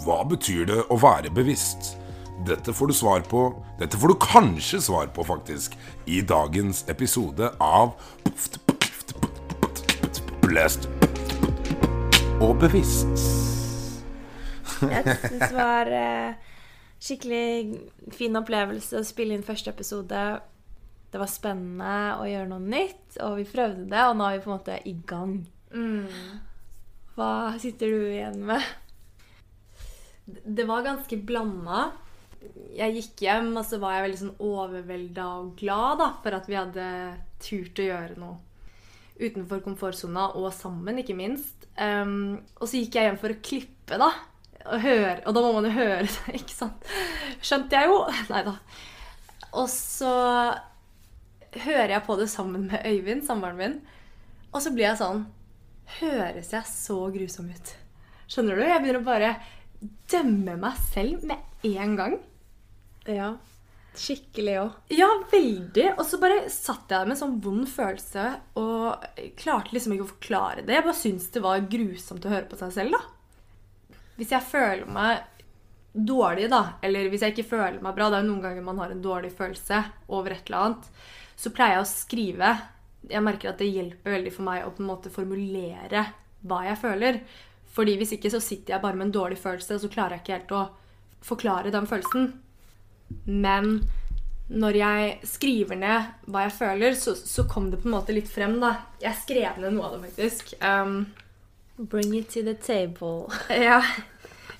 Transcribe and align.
Hva 0.00 0.22
betyr 0.24 0.64
det 0.64 0.78
å 0.88 0.96
være 1.00 1.28
bevisst? 1.34 1.94
Dette 2.48 2.72
får 2.72 2.88
du 2.88 2.94
svar 2.96 3.24
på 3.28 3.40
Dette 3.76 3.98
får 4.00 4.12
du 4.12 4.16
kanskje 4.22 4.80
svar 4.80 5.10
på, 5.12 5.24
faktisk, 5.28 5.74
i 6.08 6.22
dagens 6.24 6.86
episode 6.88 7.50
av 7.60 7.92
Blest 10.46 10.88
og 12.40 12.56
bevisst. 12.62 13.20
Jeg 14.80 15.04
syns 15.04 15.42
det 15.44 15.52
var 15.52 15.90
eh, 15.92 16.32
skikkelig 16.96 18.14
fin 18.16 18.40
opplevelse 18.40 19.02
å 19.02 19.06
spille 19.06 19.36
inn 19.36 19.44
første 19.44 19.74
episode. 19.74 20.24
Det 21.12 21.20
var 21.20 21.28
spennende 21.28 22.16
å 22.16 22.24
gjøre 22.24 22.48
noe 22.54 22.64
nytt, 22.64 23.18
og 23.20 23.36
vi 23.42 23.48
prøvde 23.52 23.84
det, 23.92 24.04
og 24.08 24.16
nå 24.16 24.30
er 24.30 24.38
vi 24.38 24.44
på 24.46 24.50
en 24.50 24.56
måte 24.56 24.80
i 24.88 24.96
gang. 25.12 25.36
Hva 27.18 27.32
sitter 27.60 27.92
du 27.92 28.08
igjen 28.14 28.40
med? 28.48 28.64
Det 30.26 30.66
var 30.68 30.86
ganske 30.86 31.18
blanda. 31.26 31.90
Jeg 32.76 32.96
gikk 32.96 33.24
hjem, 33.26 33.50
og 33.60 33.64
så 33.68 33.80
var 33.82 33.96
jeg 33.96 34.06
veldig 34.06 34.20
sånn 34.20 34.38
overvelda 34.46 35.26
og 35.40 35.50
glad 35.60 36.00
da, 36.00 36.08
for 36.22 36.36
at 36.38 36.48
vi 36.48 36.58
hadde 36.58 36.86
turt 37.42 37.82
å 37.82 37.88
gjøre 37.90 38.20
noe 38.20 38.38
utenfor 39.20 39.60
komfortsona, 39.64 40.30
og 40.38 40.48
sammen, 40.56 41.02
ikke 41.02 41.16
minst. 41.18 41.66
Um, 41.76 42.40
og 42.56 42.68
så 42.68 42.80
gikk 42.80 42.96
jeg 42.96 43.10
hjem 43.10 43.20
for 43.20 43.34
å 43.34 43.40
klippe, 43.44 43.98
da. 44.00 44.10
Og, 44.60 44.76
høre, 44.80 45.20
og 45.24 45.36
da 45.36 45.42
må 45.44 45.52
man 45.56 45.68
jo 45.68 45.74
høre 45.76 46.06
det, 46.06 46.34
ikke 46.40 46.56
sant? 46.56 46.88
Skjønte 47.44 47.76
jeg 47.76 47.92
jo. 47.92 48.00
Nei 48.32 48.42
da. 48.48 48.56
Og 49.50 49.66
så 49.72 50.14
hører 51.64 51.96
jeg 51.96 52.06
på 52.06 52.16
det 52.20 52.28
sammen 52.30 52.68
med 52.70 52.86
Øyvind, 52.86 53.24
samboeren 53.26 53.60
min. 53.60 53.78
Og 54.50 54.62
så 54.62 54.72
blir 54.74 54.90
jeg 54.90 55.00
sånn 55.00 55.24
Høres 55.98 56.52
jeg 56.54 56.66
så 56.70 56.96
grusom 57.10 57.48
ut? 57.50 57.70
Skjønner 58.30 58.60
du? 58.60 58.62
Jeg 58.62 58.82
begynner 58.82 59.00
å 59.00 59.08
bare 59.08 59.30
dømme 60.10 60.56
meg 60.60 60.82
selv 60.90 61.24
med 61.28 61.70
en 61.70 61.96
gang. 61.98 62.18
Ja, 63.08 63.30
skikkelig 63.98 64.56
òg. 64.60 64.76
Ja, 64.94 65.08
veldig. 65.32 65.86
Og 65.96 66.04
så 66.06 66.20
bare 66.22 66.44
satt 66.52 66.90
jeg 66.90 66.94
der 66.94 67.08
med 67.08 67.16
en 67.16 67.22
sånn 67.22 67.40
vond 67.42 67.66
følelse 67.68 68.26
og 68.60 69.08
klarte 69.40 69.74
liksom 69.74 69.96
ikke 69.96 70.06
å 70.06 70.12
forklare 70.12 70.64
det. 70.64 70.76
Jeg 70.76 70.86
bare 70.86 71.00
syntes 71.00 71.32
det 71.34 71.44
var 71.44 71.66
grusomt 71.72 72.26
å 72.26 72.32
høre 72.32 72.48
på 72.50 72.60
seg 72.60 72.74
selv, 72.76 72.96
da. 72.96 73.98
Hvis 74.20 74.34
jeg 74.34 74.46
føler 74.50 74.88
meg 74.92 75.24
dårlig, 75.92 76.50
da, 76.52 76.76
eller 76.86 77.08
hvis 77.10 77.24
jeg 77.24 77.34
ikke 77.34 77.50
føler 77.50 77.80
meg 77.82 77.96
bra 77.96 78.06
Det 78.10 78.20
er 78.20 78.22
jo 78.22 78.28
noen 78.28 78.44
ganger 78.44 78.62
man 78.62 78.78
har 78.78 78.92
en 78.94 79.02
dårlig 79.02 79.32
følelse 79.34 79.80
over 80.12 80.36
et 80.36 80.46
eller 80.46 80.68
annet. 80.68 80.90
Så 81.40 81.52
pleier 81.56 81.78
jeg 81.78 81.86
å 81.86 81.90
skrive. 81.90 82.50
Jeg 83.10 83.24
merker 83.26 83.50
at 83.50 83.62
det 83.62 83.70
hjelper 83.72 84.14
veldig 84.18 84.32
for 84.34 84.46
meg 84.46 84.66
å 84.66 84.74
på 84.76 84.84
en 84.84 84.90
måte 84.92 85.12
formulere 85.12 86.04
hva 86.46 86.60
jeg 86.68 86.78
føler. 86.80 87.20
Fordi 87.74 87.96
hvis 88.00 88.16
ikke 88.16 88.32
så 88.32 88.40
sitter 88.42 88.74
jeg 88.74 88.82
bare 88.82 88.98
med 88.98 89.08
en 89.08 89.16
dårlig 89.16 89.38
følelse, 89.38 89.76
og 89.76 89.84
så 89.84 89.90
klarer 89.92 90.16
jeg 90.16 90.24
ikke 90.24 90.38
helt 90.38 90.54
å 90.56 90.66
forklare 91.24 91.72
den 91.74 91.86
følelsen. 91.90 92.32
Men 93.24 93.80
når 94.50 94.78
jeg 94.80 95.10
skriver 95.30 95.78
ned 95.78 96.30
hva 96.30 96.46
jeg 96.48 96.56
føler, 96.56 96.94
så, 96.98 97.14
så 97.14 97.46
kom 97.50 97.68
det 97.70 97.82
på 97.82 97.90
en 97.90 97.94
måte 97.94 98.14
litt 98.14 98.30
frem. 98.30 98.58
da. 98.62 98.74
Jeg 99.02 99.22
skrev 99.22 99.60
ned 99.62 99.76
noe 99.76 99.86
av 99.86 99.96
det, 99.96 100.10
faktisk. 100.10 100.56
Um, 100.58 101.04
Bring 101.78 102.16
it 102.18 102.32
to 102.34 102.42
the 102.42 102.54
table. 102.54 103.30
ja. 103.48 103.82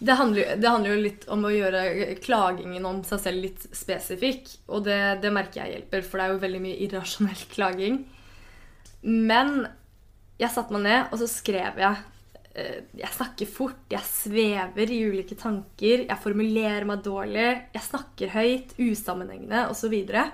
Det 0.01 0.15
handler, 0.17 0.55
det 0.57 0.69
handler 0.69 0.95
jo 0.95 1.03
litt 1.03 1.27
om 1.29 1.43
å 1.45 1.51
gjøre 1.53 2.15
klagingen 2.25 2.87
om 2.89 3.03
seg 3.05 3.21
selv 3.21 3.45
litt 3.45 3.67
spesifikk. 3.77 4.47
Og 4.73 4.87
det, 4.87 5.01
det 5.21 5.35
merker 5.35 5.65
jeg 5.65 5.75
hjelper, 5.75 6.07
for 6.07 6.17
det 6.17 6.25
er 6.25 6.33
jo 6.33 6.45
veldig 6.47 6.63
mye 6.65 6.79
irrasjonell 6.87 7.43
klaging. 7.51 7.99
Men 9.03 9.67
jeg 10.41 10.55
satte 10.55 10.73
meg 10.73 10.87
ned, 10.87 11.11
og 11.11 11.21
så 11.21 11.29
skrev 11.29 11.83
jeg. 11.83 12.01
Eh, 12.55 12.87
Jeg 12.99 13.13
snakker 13.17 13.51
fort, 13.51 13.83
jeg 13.91 14.07
svever 14.07 14.91
i 14.91 15.03
ulike 15.11 15.37
tanker, 15.39 16.07
jeg 16.07 16.23
formulerer 16.23 16.89
meg 16.89 17.05
dårlig, 17.05 17.51
jeg 17.75 17.87
snakker 17.87 18.35
høyt, 18.35 18.75
usammenhengende 18.79 19.67
osv. 19.69 19.87
Så 19.87 19.93
videre. 19.93 20.31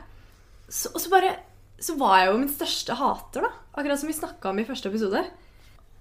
og 0.94 1.00
så 1.00 1.11
bare 1.12 1.37
så 1.77 1.97
var 2.00 2.21
jeg 2.21 2.31
jo 2.31 2.38
min 2.41 2.53
største 2.53 2.94
hater, 2.97 3.44
da. 3.44 3.50
Akkurat 3.77 4.00
som 4.00 4.09
vi 4.09 4.16
snakka 4.16 4.50
om 4.50 4.60
i 4.60 4.65
første 4.69 4.88
episode. 4.88 5.21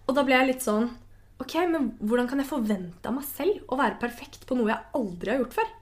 Og 0.05 0.15
da 0.15 0.23
ble 0.23 0.37
jeg 0.37 0.53
litt 0.53 0.65
sånn 0.65 0.93
Ok, 1.35 1.57
men 1.67 1.89
hvordan 1.99 2.29
kan 2.31 2.39
jeg 2.39 2.47
forvente 2.47 3.09
av 3.09 3.17
meg 3.17 3.25
selv 3.27 3.65
å 3.67 3.75
være 3.75 3.97
perfekt 3.99 4.45
på 4.47 4.55
noe 4.55 4.69
jeg 4.71 4.95
aldri 4.95 5.33
har 5.33 5.41
gjort 5.41 5.57
før? 5.57 5.73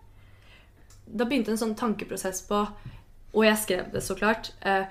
Da 1.05 1.27
begynte 1.29 1.53
en 1.53 1.59
sånn 1.61 1.75
tankeprosess 1.77 2.41
på 2.47 2.63
Og 3.35 3.43
jeg 3.45 3.59
skrev 3.61 3.91
det, 3.93 4.01
så 4.01 4.17
klart. 4.17 4.49
Eh, 4.65 4.87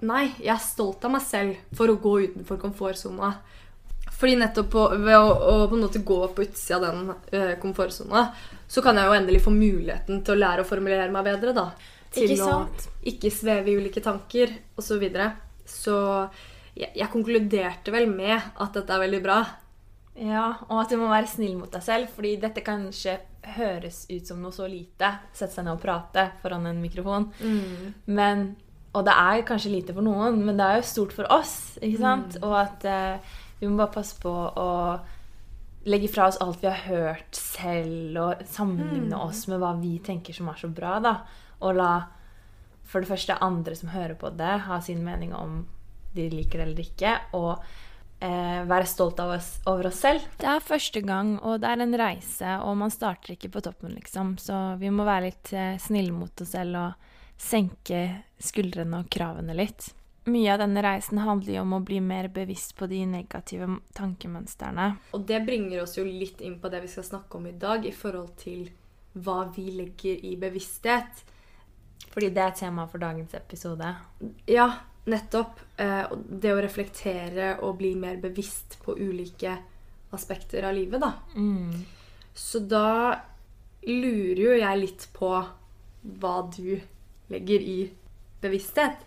nei, 0.00 0.30
jeg 0.38 0.54
er 0.54 0.64
stolt 0.64 1.04
av 1.04 1.12
meg 1.12 1.24
selv 1.26 1.60
for 1.76 1.92
å 1.92 1.98
gå 2.00 2.14
utenfor 2.30 2.60
komfortsona. 2.62 3.34
Fordi 4.20 4.36
nettopp 4.36 4.68
på, 4.72 4.82
ved 5.00 5.16
å, 5.16 5.28
å 5.32 5.54
på 5.70 5.78
en 5.78 5.84
måte 5.86 6.02
gå 6.04 6.18
på 6.36 6.44
utsida 6.44 6.76
av 6.76 6.82
den 6.86 7.12
eh, 7.32 7.54
komfortsona, 7.60 8.26
så 8.68 8.82
kan 8.84 8.98
jeg 9.00 9.08
jo 9.08 9.16
endelig 9.16 9.40
få 9.46 9.54
muligheten 9.54 10.20
til 10.26 10.36
å 10.36 10.40
lære 10.42 10.64
å 10.64 10.68
formulere 10.68 11.08
meg 11.12 11.24
bedre, 11.30 11.54
da. 11.56 11.70
Til 12.12 12.34
Ikke 12.34 12.50
å 12.50 12.58
ikke 13.06 13.30
sveve 13.32 13.70
i 13.72 13.78
ulike 13.80 14.02
tanker, 14.04 14.52
osv. 14.76 14.90
Så, 14.90 14.98
videre. 15.00 15.30
så 15.64 15.96
jeg, 16.74 16.90
jeg 16.98 17.10
konkluderte 17.12 17.94
vel 17.94 18.10
med 18.10 18.36
at 18.36 18.76
dette 18.76 18.94
er 18.94 19.04
veldig 19.06 19.22
bra. 19.24 19.40
Ja, 20.20 20.46
og 20.68 20.82
at 20.82 20.92
du 20.92 20.98
må 21.00 21.08
være 21.08 21.30
snill 21.30 21.56
mot 21.56 21.70
deg 21.72 21.84
selv, 21.86 22.10
fordi 22.12 22.34
dette 22.42 22.64
kanskje 22.66 23.16
høres 23.56 24.02
ut 24.10 24.26
som 24.28 24.40
noe 24.42 24.52
så 24.52 24.66
lite. 24.68 25.14
Sette 25.32 25.54
seg 25.54 25.64
ned 25.64 25.78
og 25.78 25.84
prate 25.84 26.26
foran 26.42 26.66
en 26.68 26.82
mikrofon. 26.82 27.30
Men, 28.10 28.50
og 28.92 29.06
det 29.06 29.14
er 29.16 29.46
kanskje 29.48 29.72
lite 29.72 29.96
for 29.96 30.04
noen, 30.04 30.42
men 30.44 30.60
det 30.60 30.66
er 30.66 30.80
jo 30.80 30.90
stort 30.90 31.14
for 31.16 31.30
oss. 31.32 31.78
ikke 31.80 32.02
sant? 32.02 32.36
Og 32.44 32.56
at 32.58 32.84
eh, 32.90 33.38
vi 33.60 33.68
må 33.68 33.76
bare 33.80 33.94
passe 33.94 34.16
på 34.20 34.30
å 34.32 34.70
legge 35.88 36.08
fra 36.12 36.28
oss 36.28 36.40
alt 36.40 36.62
vi 36.62 36.68
har 36.68 36.82
hørt 36.88 37.36
selv, 37.36 38.16
og 38.20 38.46
sammenligne 38.48 39.16
oss 39.20 39.46
med 39.48 39.60
hva 39.62 39.74
vi 39.80 39.98
tenker 40.04 40.36
som 40.36 40.48
er 40.52 40.60
så 40.60 40.68
bra. 40.72 40.98
da. 41.00 41.14
Og 41.60 41.76
la 41.76 41.92
for 42.90 43.04
det 43.04 43.10
første 43.12 43.36
andre 43.44 43.76
som 43.78 43.92
hører 43.92 44.16
på 44.18 44.32
det, 44.34 44.56
ha 44.66 44.80
sin 44.82 45.04
mening 45.04 45.34
om 45.36 45.62
de 46.16 46.26
liker 46.32 46.58
det 46.58 46.66
eller 46.66 46.82
ikke. 46.84 47.14
Og 47.38 47.52
eh, 48.24 48.64
være 48.68 48.88
stolt 48.88 49.20
av 49.22 49.36
oss, 49.36 49.52
over 49.70 49.90
oss 49.90 50.00
selv. 50.02 50.26
Det 50.40 50.48
er 50.50 50.64
første 50.64 51.04
gang, 51.04 51.36
og 51.38 51.60
det 51.62 51.70
er 51.70 51.84
en 51.84 51.96
reise, 52.00 52.56
og 52.64 52.76
man 52.82 52.92
starter 52.92 53.36
ikke 53.36 53.52
på 53.54 53.64
toppen, 53.64 53.94
liksom. 53.96 54.34
Så 54.42 54.58
vi 54.80 54.90
må 54.92 55.06
være 55.08 55.28
litt 55.30 55.54
eh, 55.54 55.76
snille 55.80 56.16
mot 56.16 56.44
oss 56.44 56.56
selv 56.56 56.80
og 56.80 57.16
senke 57.40 58.02
skuldrene 58.42 59.00
og 59.00 59.08
kravene 59.12 59.56
litt. 59.56 59.92
Mye 60.28 60.52
av 60.52 60.60
denne 60.60 60.82
reisen 60.84 61.22
handler 61.24 61.54
jo 61.54 61.62
om 61.64 61.78
å 61.78 61.84
bli 61.84 62.00
mer 62.04 62.28
bevisst 62.32 62.74
på 62.76 62.86
de 62.90 63.00
negative 63.08 63.68
tankemønstrene. 63.96 64.90
Og 65.16 65.24
det 65.28 65.40
bringer 65.46 65.80
oss 65.84 65.96
jo 65.96 66.04
litt 66.04 66.42
inn 66.44 66.58
på 66.60 66.68
det 66.72 66.82
vi 66.84 66.90
skal 66.92 67.06
snakke 67.06 67.38
om 67.38 67.48
i 67.48 67.56
dag, 67.56 67.86
i 67.88 67.94
forhold 67.94 68.34
til 68.42 68.68
hva 69.16 69.46
vi 69.54 69.70
legger 69.78 70.20
i 70.28 70.34
bevissthet. 70.40 71.24
Fordi 72.10 72.30
det 72.36 72.44
er 72.44 72.54
tema 72.58 72.86
for 72.90 73.00
dagens 73.00 73.32
episode. 73.38 73.94
Ja, 74.50 74.68
nettopp. 75.08 75.60
Eh, 75.80 76.12
det 76.12 76.52
å 76.52 76.60
reflektere 76.60 77.54
og 77.64 77.78
bli 77.80 77.94
mer 77.98 78.20
bevisst 78.20 78.76
på 78.84 78.98
ulike 78.98 79.56
aspekter 80.12 80.66
av 80.68 80.76
livet, 80.76 81.00
da. 81.00 81.14
Mm. 81.34 81.84
Så 82.34 82.60
da 82.60 83.16
lurer 83.86 84.42
jo 84.42 84.56
jeg 84.58 84.80
litt 84.82 85.06
på 85.16 85.32
hva 86.20 86.36
du 86.52 86.80
legger 87.30 87.64
i 87.64 87.78
bevissthet. 88.42 89.06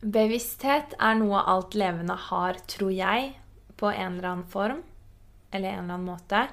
Bevissthet 0.00 0.94
er 0.96 1.16
noe 1.18 1.42
alt 1.44 1.76
levende 1.76 2.16
har, 2.30 2.56
tror 2.70 2.92
jeg, 2.94 3.34
på 3.76 3.90
en 3.92 4.16
eller 4.16 4.30
annen 4.30 4.48
form. 4.48 4.82
Eller 5.52 5.74
en 5.74 5.84
eller 5.84 5.98
annen 5.98 6.08
måte. 6.08 6.44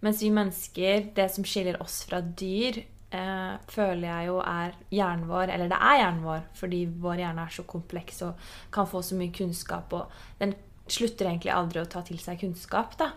Mens 0.00 0.22
vi 0.24 0.30
mennesker, 0.34 1.10
det 1.14 1.28
som 1.30 1.46
skiller 1.46 1.78
oss 1.82 2.00
fra 2.08 2.20
dyr, 2.20 2.80
eh, 3.12 3.54
føler 3.70 4.08
jeg 4.08 4.30
jo 4.30 4.40
er 4.42 4.74
hjernen 4.90 5.28
vår. 5.28 5.54
Eller 5.54 5.70
det 5.70 5.78
er 5.78 6.00
hjernen 6.00 6.24
vår, 6.24 6.42
fordi 6.58 6.84
vår 7.04 7.22
hjerne 7.22 7.46
er 7.46 7.54
så 7.54 7.66
kompleks 7.68 8.22
og 8.26 8.50
kan 8.74 8.88
få 8.90 9.04
så 9.06 9.18
mye 9.18 9.34
kunnskap. 9.38 9.92
Og 9.92 10.40
den 10.40 10.56
slutter 10.90 11.28
egentlig 11.28 11.54
aldri 11.54 11.84
å 11.84 11.90
ta 11.90 12.02
til 12.02 12.18
seg 12.18 12.40
kunnskap. 12.40 12.96
da. 12.98 13.12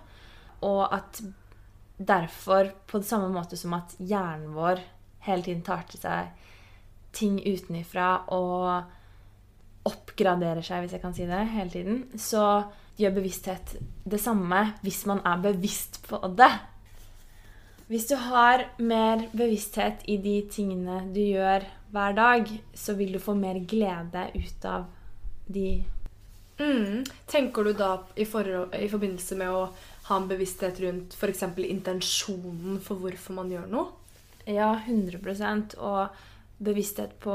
Og 0.62 0.86
at 0.94 1.24
derfor, 1.98 2.74
på 2.88 3.00
det 3.00 3.08
samme 3.08 3.32
måte 3.34 3.58
som 3.58 3.74
at 3.74 3.96
hjernen 3.98 4.54
vår 4.54 4.82
hele 5.26 5.44
tiden 5.44 5.64
tar 5.64 5.86
til 5.90 6.00
seg 6.00 6.30
ting 7.14 7.40
utenifra 7.40 8.26
og 8.34 8.92
oppgraderer 9.88 10.64
seg, 10.64 10.84
hvis 10.84 10.96
jeg 10.96 11.04
kan 11.04 11.16
si 11.16 11.28
det, 11.28 11.42
hele 11.54 11.74
tiden, 11.74 12.04
så 12.20 12.66
gjør 13.00 13.16
bevissthet 13.16 13.76
det 14.06 14.20
samme 14.22 14.60
hvis 14.86 15.02
man 15.10 15.24
er 15.26 15.42
bevisst 15.44 16.02
på 16.08 16.20
det. 16.38 16.52
Hvis 17.90 18.08
du 18.10 18.16
har 18.16 18.68
mer 18.80 19.26
bevissthet 19.34 20.06
i 20.10 20.18
de 20.24 20.38
tingene 20.52 21.02
du 21.14 21.20
gjør 21.22 21.66
hver 21.94 22.16
dag, 22.18 22.54
så 22.74 22.96
vil 22.98 23.14
du 23.14 23.20
få 23.22 23.36
mer 23.38 23.60
glede 23.70 24.30
ut 24.38 24.70
av 24.70 24.88
de 25.52 25.84
Mm. 26.60 27.04
Tenker 27.26 27.64
du 27.64 27.74
da 27.74 27.96
i, 28.16 28.26
for 28.30 28.46
i 28.78 28.90
forbindelse 28.90 29.38
med 29.40 29.50
å 29.50 29.64
ha 30.08 30.18
en 30.20 30.28
bevissthet 30.30 30.80
rundt 30.84 31.16
f.eks. 31.18 31.42
intensjonen 31.66 32.80
for 32.84 33.02
hvorfor 33.02 33.38
man 33.40 33.52
gjør 33.52 33.66
noe? 33.72 33.88
Ja, 34.46 34.70
100% 34.86 35.78
Og 35.80 36.64
bevissthet 36.64 37.16
på 37.24 37.34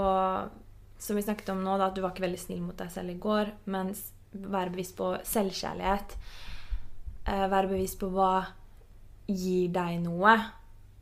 Som 0.99 1.19
vi 1.19 1.25
snakket 1.25 1.53
om 1.55 1.63
nå, 1.65 1.77
da, 1.79 1.89
at 1.89 1.97
du 1.97 2.03
var 2.03 2.15
ikke 2.15 2.27
veldig 2.27 2.41
snill 2.43 2.63
mot 2.65 2.79
deg 2.79 2.91
selv 2.93 3.15
i 3.15 3.19
går. 3.23 3.53
Men 3.71 3.93
være 4.33 4.75
bevisst 4.75 4.97
på 4.99 5.13
selvkjærlighet. 5.27 6.17
Eh, 7.29 7.47
være 7.51 7.71
bevisst 7.71 8.01
på 8.01 8.11
hva 8.13 8.33
gir 9.29 9.71
deg 9.75 10.03
noe. 10.05 10.35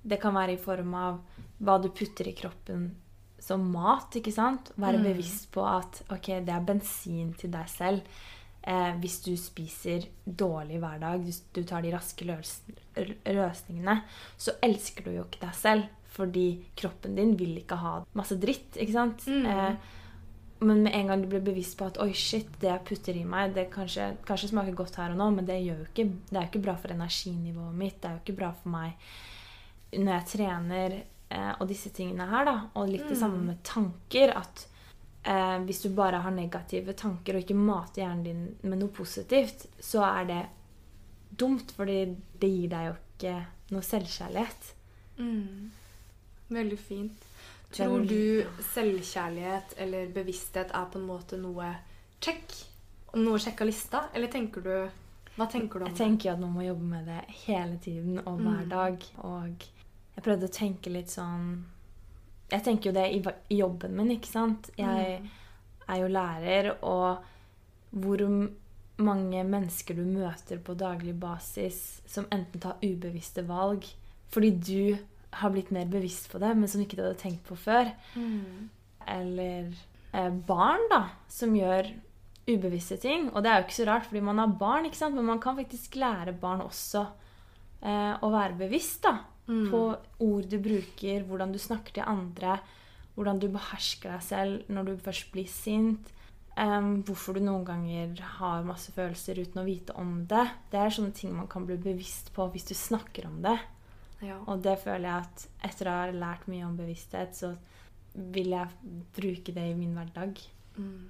Det 0.06 0.20
kan 0.22 0.36
være 0.36 0.54
i 0.54 0.62
form 0.62 0.94
av 0.98 1.18
hva 1.62 1.80
du 1.82 1.90
putter 1.94 2.28
i 2.28 2.36
kroppen 2.36 2.88
som 3.42 3.62
mat. 3.72 4.16
ikke 4.18 4.34
sant? 4.34 4.72
Være 4.80 5.02
bevisst 5.04 5.50
på 5.54 5.64
at 5.66 6.02
ok, 6.10 6.32
det 6.46 6.54
er 6.54 6.66
bensin 6.66 7.32
til 7.38 7.52
deg 7.54 7.68
selv. 7.70 8.16
Eh, 8.66 8.96
hvis 8.98 9.20
du 9.22 9.36
spiser 9.38 10.08
dårlig 10.26 10.80
hver 10.82 10.98
dag, 10.98 11.20
hvis 11.22 11.44
du 11.54 11.62
tar 11.62 11.84
de 11.84 11.92
raske 11.94 12.26
løs 12.26 12.56
løsningene, 12.96 14.00
så 14.36 14.56
elsker 14.64 15.06
du 15.06 15.12
jo 15.14 15.26
ikke 15.28 15.44
deg 15.44 15.54
selv. 15.54 15.86
Fordi 16.16 16.46
kroppen 16.78 17.16
din 17.18 17.36
vil 17.36 17.58
ikke 17.60 17.78
ha 17.80 17.98
masse 18.16 18.38
dritt. 18.40 18.76
ikke 18.80 18.96
sant? 18.96 19.26
Eh, 19.28 19.94
men 20.58 20.82
med 20.82 20.94
en 20.96 21.10
gang 21.10 21.22
du 21.22 21.28
blir 21.28 21.44
bevisst 21.44 21.76
på 21.76 21.84
at 21.84 21.98
oi 22.00 22.12
shit, 22.16 22.48
det 22.60 22.70
jeg 22.70 22.84
putter 22.88 23.16
i 23.18 23.24
meg, 23.28 23.52
det 23.54 23.66
kanskje, 23.74 24.14
kanskje 24.24 24.54
smaker 24.54 24.76
godt 24.78 24.96
her 24.96 25.12
og 25.12 25.18
nå, 25.20 25.26
men 25.36 25.48
det, 25.48 25.58
gjør 25.60 25.82
jo 25.82 25.88
ikke, 25.90 26.06
det 26.30 26.38
er 26.38 26.46
jo 26.46 26.50
ikke 26.50 26.64
bra 26.64 26.76
for 26.80 26.94
energinivået 26.94 27.76
mitt. 27.76 27.98
Det 28.00 28.08
er 28.08 28.14
jo 28.16 28.22
ikke 28.24 28.38
bra 28.40 28.54
for 28.56 28.72
meg 28.72 29.10
når 29.96 30.12
jeg 30.12 30.28
trener 30.32 30.96
eh, 30.96 31.52
og 31.60 31.68
disse 31.68 31.92
tingene 31.94 32.28
her. 32.30 32.48
da, 32.48 32.56
Og 32.74 32.88
litt 32.90 33.06
det 33.08 33.18
samme 33.20 33.42
med 33.44 33.60
tanker. 33.66 34.32
At 34.40 34.66
eh, 35.28 35.58
hvis 35.68 35.84
du 35.84 35.90
bare 35.96 36.22
har 36.24 36.34
negative 36.34 36.96
tanker 36.96 37.36
og 37.36 37.44
ikke 37.44 37.58
mater 37.58 38.06
hjernen 38.06 38.24
din 38.24 38.70
med 38.70 38.80
noe 38.80 38.92
positivt, 38.96 39.68
så 39.76 40.04
er 40.08 40.30
det 40.30 40.42
dumt, 41.36 41.72
fordi 41.76 42.00
det 42.40 42.52
gir 42.52 42.72
deg 42.72 42.88
jo 42.88 42.96
ikke 42.96 43.36
noe 43.74 43.84
selvkjærlighet. 43.84 44.72
Mm. 45.20 45.68
Veldig 46.48 46.78
fint. 46.78 47.24
Tror 47.74 48.04
du 48.06 48.44
selvkjærlighet 48.72 49.74
eller 49.82 50.08
bevissthet 50.14 50.70
er 50.74 50.86
på 50.92 51.00
en 51.00 51.06
måte 51.08 51.36
noe 51.40 51.72
check? 52.22 52.54
Noe 53.16 53.38
sjekka 53.42 53.66
lista? 53.66 54.04
Eller 54.14 54.28
tenker 54.32 54.60
du 54.64 54.74
Hva 55.36 55.46
tenker 55.52 55.78
du 55.80 55.84
om 55.84 55.90
det? 55.90 55.96
Jeg 55.98 56.06
tenker 56.06 56.32
at 56.32 56.40
man 56.40 56.52
må 56.54 56.62
jobbe 56.64 56.86
med 56.88 57.06
det 57.10 57.22
hele 57.46 57.78
tiden 57.84 58.18
og 58.22 58.38
hver 58.40 58.62
Mm. 58.64 58.68
dag. 58.68 59.04
Og 59.18 59.66
jeg 60.16 60.24
prøvde 60.24 60.48
å 60.48 60.52
tenke 60.58 60.90
litt 60.92 61.08
sånn 61.10 61.64
Jeg 62.50 62.62
tenker 62.62 62.90
jo 62.90 62.92
det 62.92 63.06
i, 63.12 63.22
i 63.50 63.58
jobben 63.58 63.96
min, 63.96 64.10
ikke 64.10 64.28
sant? 64.30 64.70
Jeg 64.78 65.20
Mm. 65.20 65.28
er 65.88 65.96
jo 66.00 66.08
lærer, 66.08 66.76
og 66.82 67.18
hvor 67.92 68.22
mange 68.98 69.44
mennesker 69.44 69.94
du 69.96 70.04
møter 70.04 70.58
på 70.58 70.74
daglig 70.76 71.18
basis 71.20 72.00
som 72.06 72.24
enten 72.30 72.60
tar 72.60 72.76
ubevisste 72.82 73.42
valg 73.46 73.84
fordi 74.30 74.50
du 74.50 74.98
har 75.40 75.52
blitt 75.54 75.70
mer 75.74 75.86
bevisst 75.90 76.30
på 76.32 76.40
det, 76.42 76.54
men 76.56 76.70
som 76.70 76.82
ikke 76.82 76.98
du 76.98 77.04
hadde 77.04 77.20
tenkt 77.20 77.44
på 77.48 77.58
før. 77.58 77.92
Mm. 78.14 78.66
Eller 79.16 79.70
eh, 80.12 80.32
barn, 80.48 80.84
da, 80.92 81.02
som 81.28 81.54
gjør 81.56 81.92
ubevisste 82.46 82.98
ting. 83.02 83.30
Og 83.34 83.42
det 83.42 83.50
er 83.50 83.60
jo 83.60 83.66
ikke 83.66 83.80
så 83.80 83.88
rart, 83.88 84.08
fordi 84.08 84.22
man 84.24 84.38
har 84.42 84.58
barn, 84.58 84.86
ikke 84.88 85.00
sant? 85.00 85.16
men 85.18 85.26
man 85.28 85.42
kan 85.42 85.58
faktisk 85.58 85.96
lære 85.98 86.36
barn 86.40 86.62
også 86.64 87.06
eh, 87.82 88.14
å 88.22 88.30
være 88.34 88.60
bevisst 88.66 89.02
da, 89.08 89.18
Mm. 89.46 89.68
på 89.70 89.80
ord 90.26 90.48
du 90.50 90.56
bruker, 90.58 91.22
hvordan 91.22 91.52
du 91.54 91.58
snakker 91.62 91.94
til 91.94 92.02
andre, 92.02 92.56
hvordan 93.14 93.38
du 93.38 93.46
behersker 93.54 94.10
deg 94.10 94.24
selv 94.26 94.72
når 94.74 94.88
du 94.88 94.96
først 95.04 95.28
blir 95.30 95.46
sint. 95.46 96.12
Um, 96.56 97.02
hvorfor 97.04 97.36
du 97.36 97.42
noen 97.44 97.66
ganger 97.68 98.16
har 98.38 98.64
masse 98.64 98.90
følelser 98.90 99.36
uten 99.38 99.60
å 99.60 99.66
vite 99.66 99.92
om 100.00 100.22
det. 100.26 100.46
Det 100.72 100.80
er 100.80 100.94
sånne 100.96 101.12
ting 101.14 101.34
man 101.36 101.50
kan 101.52 101.66
bli 101.68 101.76
bevisst 101.76 102.30
på 102.32 102.46
hvis 102.48 102.64
du 102.70 102.72
snakker 102.74 103.28
om 103.28 103.42
det. 103.44 103.58
Ja. 104.24 104.38
Og 104.48 104.62
det 104.64 104.78
føler 104.80 105.08
jeg 105.08 105.26
at 105.26 105.46
etter 105.68 105.90
å 105.90 105.96
ha 105.98 106.12
lært 106.14 106.46
mye 106.48 106.64
om 106.66 106.76
bevissthet, 106.78 107.36
så 107.36 107.52
vil 108.16 108.54
jeg 108.54 108.96
bruke 109.16 109.52
det 109.52 109.66
i 109.70 109.76
min 109.76 109.92
hverdag. 109.96 110.40
Mm. 110.78 111.08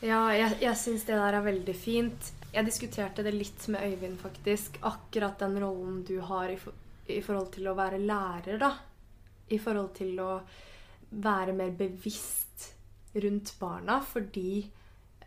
Ja, 0.00 0.22
jeg, 0.32 0.56
jeg 0.62 0.76
syns 0.80 1.04
det 1.08 1.18
der 1.20 1.36
er 1.36 1.44
veldig 1.44 1.74
fint. 1.76 2.30
Jeg 2.50 2.66
diskuterte 2.66 3.24
det 3.26 3.34
litt 3.34 3.66
med 3.72 3.84
Øyvind, 3.84 4.16
faktisk. 4.22 4.80
Akkurat 4.88 5.38
den 5.42 5.58
rollen 5.60 6.00
du 6.08 6.16
har 6.24 6.48
i, 6.50 6.56
for, 6.60 6.76
i 7.06 7.20
forhold 7.24 7.52
til 7.54 7.68
å 7.68 7.76
være 7.78 8.00
lærer, 8.00 8.56
da. 8.62 8.72
I 9.52 9.58
forhold 9.60 9.92
til 9.98 10.16
å 10.24 10.32
være 11.10 11.52
mer 11.58 11.74
bevisst 11.76 12.70
rundt 13.20 13.52
barna, 13.60 13.98
fordi 14.06 14.62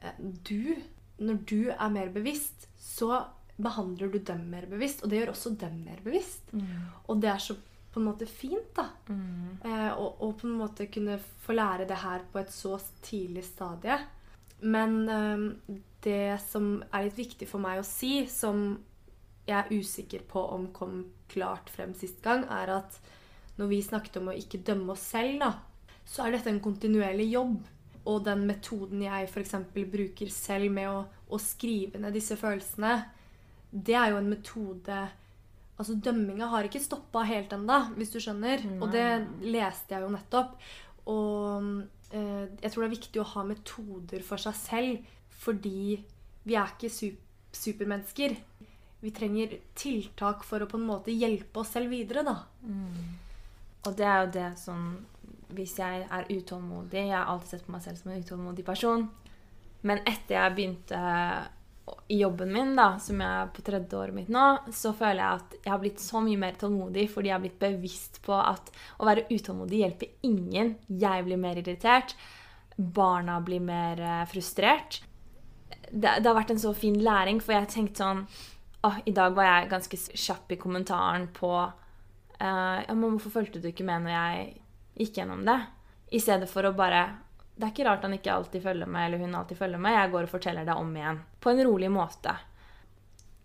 eh, 0.01 0.19
du 0.19 0.75
Når 1.23 1.35
du 1.45 1.69
er 1.69 1.89
mer 1.93 2.09
bevisst, 2.09 2.65
så 2.81 3.21
behandler 3.57 4.09
du 4.09 4.17
dem 4.19 4.47
mer 4.49 4.65
bevisst, 4.69 5.03
og 5.03 5.11
det 5.11 5.21
gjør 5.21 5.33
også 5.35 5.53
dem 5.61 5.83
mer 5.85 6.01
bevisst. 6.03 6.49
Og 7.07 7.21
det 7.21 7.29
er 7.29 7.41
så 7.43 7.57
på 7.93 8.01
en 8.01 8.07
måte 8.07 8.25
fint, 8.25 8.71
da. 8.73 8.87
Eh, 9.69 9.91
og, 9.93 10.21
og 10.25 10.37
på 10.39 10.47
en 10.49 10.57
måte 10.57 10.87
kunne 10.89 11.19
få 11.43 11.53
lære 11.53 11.85
det 11.89 11.99
her 12.01 12.23
på 12.31 12.41
et 12.41 12.53
så 12.53 12.79
tidlig 13.05 13.43
stadie. 13.45 13.99
Men 14.65 14.95
eh, 15.09 15.77
det 16.01 16.39
som 16.41 16.79
er 16.89 17.05
litt 17.05 17.19
viktig 17.19 17.47
for 17.49 17.61
meg 17.61 17.81
å 17.81 17.85
si, 17.85 18.23
som 18.31 18.79
jeg 19.45 19.57
er 19.59 19.69
usikker 19.75 20.23
på 20.25 20.41
om 20.55 20.71
kom 20.73 21.03
klart 21.29 21.69
frem 21.69 21.93
sist 21.97 22.21
gang, 22.23 22.47
er 22.49 22.79
at 22.79 22.97
når 23.59 23.69
vi 23.69 23.83
snakket 23.85 24.17
om 24.17 24.31
å 24.31 24.37
ikke 24.39 24.63
dømme 24.65 24.95
oss 24.95 25.05
selv, 25.13 25.43
da, 25.43 25.51
så 26.05 26.25
er 26.25 26.35
dette 26.35 26.49
en 26.49 26.63
kontinuerlig 26.63 27.29
jobb. 27.35 27.59
Og 28.09 28.23
den 28.25 28.47
metoden 28.49 29.03
jeg 29.05 29.29
f.eks. 29.29 29.53
bruker 29.71 30.31
selv 30.33 30.73
med 30.73 30.89
å, 30.89 31.03
å 31.29 31.37
skrive 31.39 32.01
ned 32.01 32.17
disse 32.17 32.35
følelsene, 32.39 32.97
det 33.73 33.97
er 33.97 34.13
jo 34.13 34.21
en 34.21 34.31
metode 34.31 35.01
Altså, 35.73 35.95
dømminga 35.97 36.45
har 36.51 36.67
ikke 36.67 36.79
stoppa 36.79 37.23
helt 37.25 37.51
ennå, 37.55 37.79
hvis 37.97 38.11
du 38.13 38.19
skjønner. 38.21 38.61
Og 38.77 38.91
det 38.93 39.07
leste 39.41 39.95
jeg 39.95 40.03
jo 40.05 40.11
nettopp. 40.13 40.51
Og 41.09 41.65
eh, 42.13 42.43
jeg 42.61 42.69
tror 42.69 42.83
det 42.83 42.85
er 42.85 42.93
viktig 42.93 43.21
å 43.23 43.25
ha 43.31 43.43
metoder 43.49 44.21
for 44.23 44.39
seg 44.39 44.53
selv, 44.59 45.07
fordi 45.43 45.97
vi 46.45 46.55
er 46.55 46.75
ikke 46.75 46.93
super 46.93 47.23
supermennesker. 47.53 48.35
Vi 49.03 49.11
trenger 49.13 49.57
tiltak 49.77 50.45
for 50.47 50.63
å 50.63 50.69
på 50.69 50.79
en 50.79 50.87
måte 50.87 51.13
hjelpe 51.13 51.61
oss 51.61 51.73
selv 51.75 51.91
videre, 51.93 52.23
da. 52.25 52.37
Og 53.83 53.97
det 53.97 54.07
er 54.07 54.21
jo 54.21 54.31
det 54.37 54.51
som 54.61 54.93
Hvis 55.53 55.73
jeg 55.77 56.05
er 56.07 56.29
utålmodig 56.31 57.01
Jeg 57.01 57.11
har 57.11 57.27
alltid 57.27 57.49
sett 57.49 57.65
på 57.65 57.73
meg 57.73 57.81
selv 57.83 57.97
som 57.99 58.11
en 58.11 58.23
utålmodig 58.23 58.63
person. 58.65 59.03
Men 59.83 59.99
etter 60.07 60.37
jeg 60.37 60.55
begynte 60.55 61.01
i 62.07 62.17
jobben 62.19 62.53
min, 62.53 62.75
da, 62.75 62.97
som 62.99 63.19
jeg 63.19 63.39
er 63.41 63.49
på 63.51 63.63
tredje 63.65 63.97
året 63.99 64.15
mitt 64.15 64.29
nå, 64.31 64.43
så 64.71 64.93
føler 64.95 65.19
jeg 65.19 65.39
at 65.41 65.55
jeg 65.57 65.71
har 65.71 65.81
blitt 65.81 66.03
så 66.03 66.21
mye 66.23 66.39
mer 66.39 66.55
tålmodig 66.59 67.09
fordi 67.11 67.29
jeg 67.29 67.35
har 67.35 67.43
blitt 67.43 67.59
bevisst 67.59 68.21
på 68.23 68.35
at 68.37 68.71
å 68.99 69.07
være 69.07 69.25
utålmodig 69.31 69.81
hjelper 69.81 70.29
ingen. 70.29 70.75
Jeg 70.87 71.25
blir 71.27 71.41
mer 71.41 71.59
irritert. 71.59 72.15
Barna 72.77 73.39
blir 73.43 73.63
mer 73.63 73.99
eh, 73.99 74.23
frustrert. 74.31 75.01
Det, 75.91 76.07
det 76.07 76.25
har 76.25 76.37
vært 76.37 76.55
en 76.55 76.63
så 76.63 76.71
fin 76.77 76.95
læring, 77.03 77.41
for 77.43 77.55
jeg 77.55 77.65
har 77.65 77.71
tenkt 77.71 78.01
sånn 78.01 78.25
Åh, 78.83 78.97
I 79.07 79.13
dag 79.15 79.35
var 79.35 79.45
jeg 79.47 79.69
ganske 79.71 79.97
kjapp 80.19 80.49
i 80.51 80.57
kommentaren 80.59 81.29
på 81.31 81.51
uh, 81.55 82.79
ja, 82.83 82.91
men 82.91 83.13
Hvorfor 83.13 83.37
fulgte 83.37 83.61
du 83.63 83.69
ikke 83.69 83.85
med 83.87 84.03
når 84.03 84.11
jeg 84.11 84.49
gikk 85.05 85.21
gjennom 85.21 85.45
det? 85.47 85.55
I 86.11 86.19
stedet 86.19 86.49
for 86.51 86.67
å 86.67 86.73
bare 86.75 87.05
Det 87.55 87.67
er 87.67 87.71
ikke 87.73 87.85
rart 87.85 88.05
han 88.07 88.15
ikke 88.15 88.33
alltid 88.33 88.63
følger 88.63 88.89
med, 88.89 89.05
eller 89.05 89.21
hun 89.21 89.35
alltid 89.37 89.59
følger 89.59 89.81
med. 89.81 89.93
Jeg 89.93 90.11
går 90.11 90.25
og 90.25 90.31
forteller 90.31 90.65
det 90.65 90.73
om 90.73 90.95
igjen. 90.97 91.19
På 91.39 91.51
en 91.53 91.61
rolig 91.67 91.91
måte. 91.93 92.33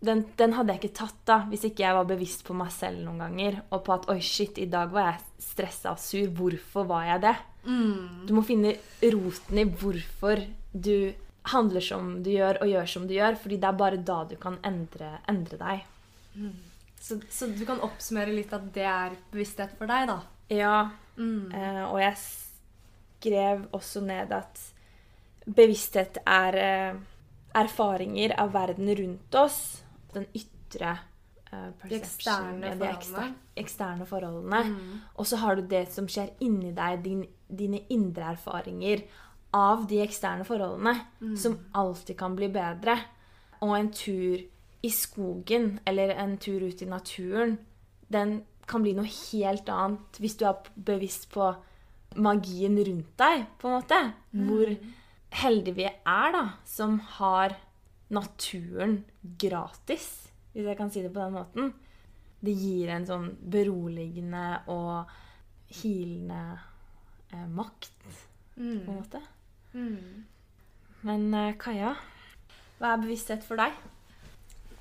Den, 0.01 0.23
den 0.39 0.55
hadde 0.55 0.73
jeg 0.73 0.81
ikke 0.81 0.97
tatt 1.01 1.19
da, 1.27 1.37
hvis 1.51 1.65
ikke 1.67 1.83
jeg 1.83 1.97
var 1.97 2.07
bevisst 2.09 2.45
på 2.47 2.55
meg 2.57 2.71
selv 2.73 3.03
noen 3.05 3.19
ganger. 3.25 3.59
Og 3.75 3.83
på 3.85 3.93
at 3.97 4.07
oi, 4.09 4.21
shit, 4.25 4.57
i 4.63 4.69
dag 4.71 4.95
var 4.95 5.11
jeg 5.11 5.45
stressa 5.45 5.93
og 5.93 6.01
sur. 6.01 6.31
Hvorfor 6.39 6.87
var 6.89 7.05
jeg 7.11 7.25
det? 7.27 7.35
Du 8.29 8.33
må 8.37 8.45
finne 8.47 8.77
roten 9.03 9.61
i 9.61 9.67
hvorfor 9.69 10.41
du 10.73 11.13
handler 11.53 11.85
som 11.85 12.15
du 12.25 12.31
gjør, 12.33 12.63
og 12.63 12.73
gjør 12.73 12.89
som 12.95 13.05
du 13.09 13.13
gjør. 13.17 13.37
fordi 13.43 13.57
det 13.61 13.69
er 13.69 13.77
bare 13.83 14.01
da 14.13 14.23
du 14.31 14.37
kan 14.41 14.57
endre, 14.65 15.19
endre 15.29 15.61
deg. 15.61 15.85
Så, 17.01 17.19
så 17.31 17.51
du 17.53 17.65
kan 17.69 17.81
oppsummere 17.85 18.33
litt 18.33 18.53
at 18.57 18.65
det 18.75 18.85
er 18.89 19.15
bevissthet 19.33 19.77
for 19.79 19.91
deg, 19.91 20.09
da. 20.09 20.19
Ja, 20.55 20.79
Mm. 21.19 21.51
Eh, 21.53 21.85
og 21.91 21.99
jeg 21.99 22.15
skrev 23.19 23.67
også 23.75 24.03
ned 24.07 24.33
at 24.33 24.61
bevissthet 25.49 26.21
er 26.27 26.59
eh, 26.63 26.99
erfaringer 27.59 28.35
av 28.39 28.53
verden 28.55 28.91
rundt 28.99 29.39
oss. 29.41 29.61
Den 30.13 30.27
ytre 30.37 30.95
uh, 31.53 31.71
perception, 31.81 32.03
eksterne 32.03 32.75
de 32.79 32.89
ekster- 32.89 33.35
eksterne 33.59 34.07
forholdene. 34.07 34.61
Mm. 34.69 35.01
Og 35.17 35.27
så 35.27 35.41
har 35.43 35.57
du 35.57 35.65
det 35.67 35.87
som 35.93 36.09
skjer 36.09 36.35
inni 36.45 36.73
deg, 36.77 37.01
din, 37.05 37.25
dine 37.49 37.83
indre 37.93 38.35
erfaringer 38.35 39.03
av 39.57 39.87
de 39.89 40.03
eksterne 40.05 40.45
forholdene, 40.45 40.93
som 41.41 41.57
alltid 41.73 42.19
kan 42.21 42.37
bli 42.37 42.51
bedre. 42.53 42.99
Og 43.65 43.73
en 43.79 43.89
tur 43.93 44.45
i 44.85 44.91
skogen 44.93 45.79
eller 45.89 46.13
en 46.21 46.37
tur 46.39 46.63
ut 46.69 46.83
i 46.83 46.89
naturen, 46.89 47.57
den 48.13 48.43
kan 48.69 48.85
bli 48.85 48.93
noe 48.97 49.09
helt 49.09 49.69
annet 49.73 50.21
hvis 50.21 50.37
du 50.39 50.45
er 50.47 50.69
bevisst 50.77 51.31
på 51.33 51.49
magien 52.19 52.79
rundt 52.89 53.13
deg, 53.21 53.45
på 53.61 53.69
en 53.71 53.77
måte. 53.79 53.99
Hvor 54.35 54.73
heldige 55.43 55.79
vi 55.79 55.87
er, 55.89 56.33
da, 56.35 56.45
som 56.69 56.99
har 57.19 57.57
naturen 58.15 59.03
gratis, 59.41 60.09
hvis 60.53 60.69
jeg 60.69 60.79
kan 60.79 60.91
si 60.93 61.05
det 61.05 61.13
på 61.13 61.21
den 61.21 61.37
måten. 61.37 61.73
Det 62.41 62.55
gir 62.55 62.93
en 62.95 63.07
sånn 63.07 63.29
beroligende 63.51 64.63
og 64.71 65.11
hilende 65.81 66.43
eh, 67.35 67.47
makt, 67.51 67.99
på 68.55 68.63
en 68.63 68.87
måte. 68.87 69.21
Mm. 69.75 70.25
Men 71.07 71.27
eh, 71.35 71.57
Kaja, 71.61 71.93
hva 72.79 72.95
er 72.95 73.03
bevissthet 73.03 73.45
for 73.47 73.61
deg? 73.61 73.75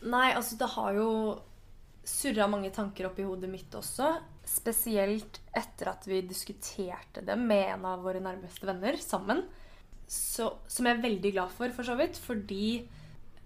Nei, 0.07 0.29
altså 0.37 0.57
det 0.59 0.69
har 0.75 0.93
jo 0.95 1.09
surra 2.07 2.47
mange 2.49 2.71
tanker 2.73 3.09
opp 3.09 3.17
i 3.19 3.25
hodet 3.27 3.49
mitt 3.51 3.73
også. 3.75 4.13
Spesielt 4.47 5.41
etter 5.55 5.91
at 5.91 6.05
vi 6.07 6.21
diskuterte 6.23 7.23
det 7.25 7.35
med 7.39 7.73
en 7.73 7.87
av 7.89 8.05
våre 8.05 8.21
nærmeste 8.23 8.67
venner 8.69 8.99
sammen. 9.01 9.43
Så, 10.07 10.47
som 10.71 10.87
jeg 10.87 10.95
er 10.95 11.03
veldig 11.03 11.33
glad 11.35 11.51
for, 11.51 11.73
for 11.75 11.87
så 11.87 11.97
vidt. 11.99 12.19
Fordi 12.21 12.69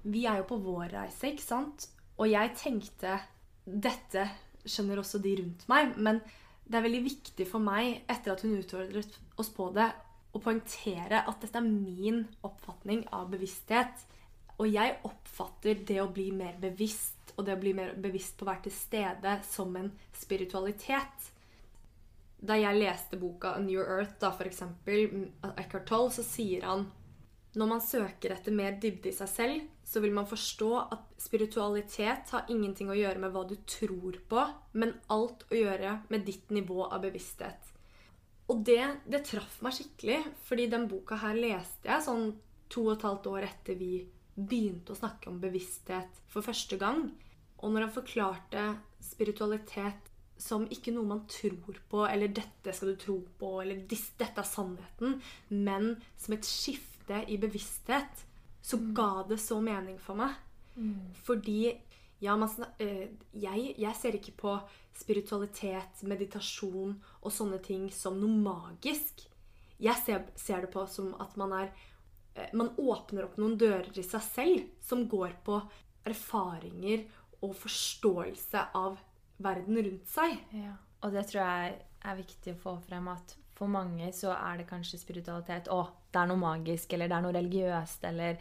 vi 0.03 0.25
er 0.29 0.41
jo 0.41 0.49
på 0.51 0.61
vår 0.61 0.93
reise, 0.93 1.31
ikke 1.31 1.45
sant? 1.45 1.89
Og 2.21 2.29
jeg 2.29 2.53
tenkte 2.59 3.17
Dette 3.65 4.27
skjønner 4.65 5.01
også 5.01 5.19
de 5.21 5.35
rundt 5.39 5.67
meg, 5.69 5.95
men 5.97 6.19
det 6.65 6.77
er 6.77 6.85
veldig 6.85 7.01
viktig 7.05 7.45
for 7.49 7.63
meg, 7.63 8.03
etter 8.09 8.33
at 8.33 8.43
hun 8.45 8.55
utfordret 8.59 9.17
oss 9.41 9.49
på 9.53 9.67
det, 9.75 9.89
å 10.31 10.39
poengtere 10.39 11.23
at 11.27 11.41
dette 11.43 11.59
er 11.59 11.67
min 11.67 12.21
oppfatning 12.47 13.03
av 13.13 13.29
bevissthet. 13.33 14.05
Og 14.61 14.69
jeg 14.69 14.99
oppfatter 15.07 15.81
det 15.87 15.97
å 16.01 16.09
bli 16.13 16.29
mer 16.35 16.55
bevisst 16.61 17.20
og 17.41 17.47
det 17.47 17.57
å 17.57 17.61
bli 17.61 17.73
mer 17.77 17.93
bevisst 17.99 18.37
på 18.37 18.45
å 18.45 18.51
være 18.51 18.67
til 18.69 18.75
stede 18.77 19.35
som 19.49 19.75
en 19.79 19.91
spiritualitet. 20.15 21.29
Da 22.41 22.57
jeg 22.57 22.79
leste 22.79 23.19
boka 23.21 23.55
A 23.57 23.61
New 23.61 23.81
Earth, 23.81 24.17
da, 24.21 24.31
av 24.31 25.59
Eckhart 25.61 25.87
Toll, 25.89 26.09
så 26.13 26.25
sier 26.25 26.65
han 26.65 26.87
når 27.51 27.67
man 27.67 27.81
søker 27.83 28.31
etter 28.31 28.53
mer 28.55 28.77
dybde 28.79 29.09
i 29.09 29.15
seg 29.15 29.27
selv, 29.27 29.63
så 29.83 29.99
vil 29.99 30.13
man 30.15 30.27
forstå 30.29 30.69
at 30.95 31.09
spiritualitet 31.19 32.31
har 32.31 32.47
ingenting 32.53 32.87
å 32.87 32.95
gjøre 32.95 33.19
med 33.19 33.33
hva 33.33 33.43
du 33.49 33.57
tror 33.67 34.15
på, 34.31 34.45
men 34.79 34.93
alt 35.11 35.43
å 35.51 35.57
gjøre 35.59 35.97
med 36.13 36.23
ditt 36.29 36.53
nivå 36.55 36.85
av 36.87 37.03
bevissthet. 37.03 37.67
Og 38.51 38.63
det, 38.67 38.79
det 39.03 39.25
traff 39.27 39.59
meg 39.63 39.75
skikkelig, 39.75 40.21
fordi 40.47 40.69
den 40.71 40.87
boka 40.91 41.19
her 41.19 41.35
leste 41.35 41.91
jeg 41.91 42.07
sånn 42.07 42.31
to 42.71 42.85
og 42.87 42.95
et 42.95 43.05
halvt 43.09 43.29
år 43.33 43.47
etter 43.49 43.79
vi 43.79 43.97
begynte 44.35 44.93
å 44.95 44.99
snakke 45.01 45.27
om 45.31 45.41
bevissthet 45.43 46.23
for 46.31 46.45
første 46.45 46.79
gang. 46.79 47.09
Og 47.61 47.71
når 47.71 47.87
han 47.87 47.93
forklarte 47.95 48.63
spiritualitet 49.01 50.09
som 50.41 50.65
ikke 50.73 50.93
noe 50.95 51.05
man 51.05 51.25
tror 51.29 51.77
på, 51.89 52.05
eller 52.09 52.27
'dette 52.27 52.73
skal 52.73 52.95
du 52.95 52.95
tro 52.95 53.17
på', 53.39 53.61
eller 53.61 53.75
'dette 53.85 54.37
er 54.37 54.43
sannheten', 54.43 55.21
men 55.49 56.01
som 56.17 56.33
et 56.33 56.45
skifte 56.45 57.25
i 57.27 57.37
bevissthet, 57.37 58.25
så 58.61 58.77
Mm. 58.77 58.93
ga 58.93 59.23
det 59.23 59.39
så 59.39 59.61
mening 59.61 59.99
for 59.99 60.15
meg. 60.15 60.33
Fordi 61.23 61.77
ja, 62.21 62.35
man, 62.35 62.49
eh, 62.79 63.09
jeg, 63.33 63.75
jeg 63.77 63.95
ser 63.95 64.11
ikke 64.13 64.37
på 64.37 64.59
spiritualitet, 64.93 66.03
meditasjon 66.03 66.95
og 67.21 67.31
sånne 67.31 67.61
ting 67.63 67.89
som 67.91 68.19
noe 68.19 68.29
magisk. 68.29 69.27
Jeg 69.79 69.95
ser, 70.05 70.25
ser 70.35 70.61
det 70.61 70.71
på 70.71 70.87
som 70.87 71.15
at 71.19 71.35
man 71.37 71.51
er 71.53 71.71
eh, 72.35 72.49
Man 72.53 72.69
åpner 72.77 73.25
opp 73.25 73.37
noen 73.37 73.57
dører 73.57 73.97
i 73.97 74.03
seg 74.03 74.21
selv 74.21 74.67
som 74.81 75.07
går 75.07 75.33
på 75.43 75.61
erfaringer 76.05 77.05
og 77.41 77.55
forståelse 77.57 78.65
av 78.77 78.99
verden 79.41 79.79
rundt 79.81 80.09
seg. 80.09 80.37
Ja. 80.53 80.75
Og 81.01 81.15
det 81.15 81.25
tror 81.29 81.41
jeg 81.41 81.77
er 82.01 82.17
viktig 82.17 82.55
å 82.55 82.61
få 82.61 82.75
frem 82.85 83.07
at 83.11 83.37
for 83.57 83.69
mange 83.69 84.09
så 84.15 84.33
er 84.33 84.61
det 84.61 84.69
kanskje 84.69 84.97
spiritualitet 84.97 85.69
Å, 85.69 85.83
det 86.09 86.17
er 86.17 86.29
noe 86.31 86.41
magisk, 86.41 86.93
eller 86.95 87.09
det 87.09 87.17
er 87.17 87.25
noe 87.25 87.35
religiøst, 87.35 88.05
eller 88.09 88.39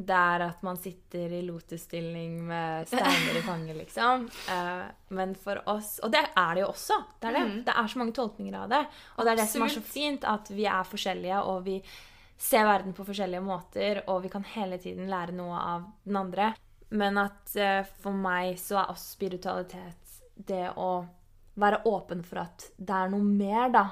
det 0.00 0.16
er 0.16 0.44
at 0.46 0.62
man 0.64 0.78
sitter 0.80 1.32
i 1.34 1.40
lotusstilling 1.44 2.36
med 2.48 2.88
steiner 2.88 3.36
i 3.36 3.42
fanget, 3.44 3.76
liksom. 3.82 4.28
Eh, 4.50 4.86
men 5.16 5.34
for 5.38 5.60
oss 5.70 5.98
Og 6.02 6.12
det 6.12 6.22
er 6.22 6.54
det 6.56 6.62
jo 6.62 6.70
også. 6.70 6.96
Det 7.20 7.28
er 7.28 7.36
det. 7.36 7.42
Det 7.66 7.74
er 7.82 7.90
så 7.90 8.00
mange 8.00 8.14
tolkninger 8.16 8.56
av 8.56 8.70
det. 8.72 8.80
Og 9.16 9.26
det 9.26 9.32
er 9.32 9.40
det 9.42 9.48
som 9.52 9.64
er 9.66 9.74
så 9.74 9.82
fint, 9.84 10.24
at 10.24 10.50
vi 10.52 10.64
er 10.66 10.88
forskjellige, 10.88 11.42
og 11.50 11.64
vi 11.66 11.76
ser 12.40 12.64
verden 12.64 12.96
på 12.96 13.04
forskjellige 13.04 13.44
måter, 13.44 14.02
og 14.08 14.22
vi 14.24 14.32
kan 14.32 14.46
hele 14.54 14.80
tiden 14.80 15.10
lære 15.12 15.36
noe 15.36 15.60
av 15.60 15.86
den 16.06 16.16
andre. 16.16 16.52
Men 16.90 17.18
at 17.22 17.54
eh, 17.56 17.82
for 18.02 18.16
meg 18.16 18.58
så 18.58 18.80
er 18.80 18.92
også 18.92 19.14
spiritualitet 19.14 20.20
det 20.34 20.70
å 20.74 20.90
være 21.60 21.82
åpen 21.90 22.22
for 22.26 22.42
at 22.42 22.70
det 22.76 22.96
er 22.96 23.10
noe 23.12 23.26
mer, 23.26 23.68
da. 23.74 23.84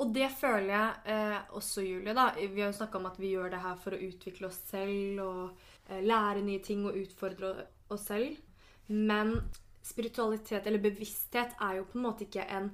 Og 0.00 0.12
det 0.14 0.30
føler 0.32 0.70
jeg 0.72 1.14
eh, 1.14 1.38
også, 1.58 1.84
Julie. 1.84 2.14
da. 2.16 2.30
Vi 2.38 2.62
har 2.62 2.70
jo 2.70 2.78
snakka 2.78 3.00
om 3.00 3.08
at 3.10 3.18
vi 3.20 3.34
gjør 3.34 3.52
det 3.52 3.60
her 3.60 3.80
for 3.82 3.96
å 3.96 4.04
utvikle 4.06 4.48
oss 4.48 4.60
selv 4.70 5.24
og 5.24 5.42
eh, 5.90 6.00
lære 6.00 6.44
nye 6.46 6.62
ting 6.64 6.86
og 6.88 6.96
utfordre 6.96 7.52
oss 7.92 8.06
selv. 8.08 8.38
Men 8.88 9.36
spiritualitet 9.84 10.66
eller 10.66 10.82
bevissthet 10.82 11.58
er 11.60 11.80
jo 11.80 11.88
på 11.90 11.98
en 11.98 12.06
måte 12.06 12.24
ikke 12.26 12.46
en 12.48 12.70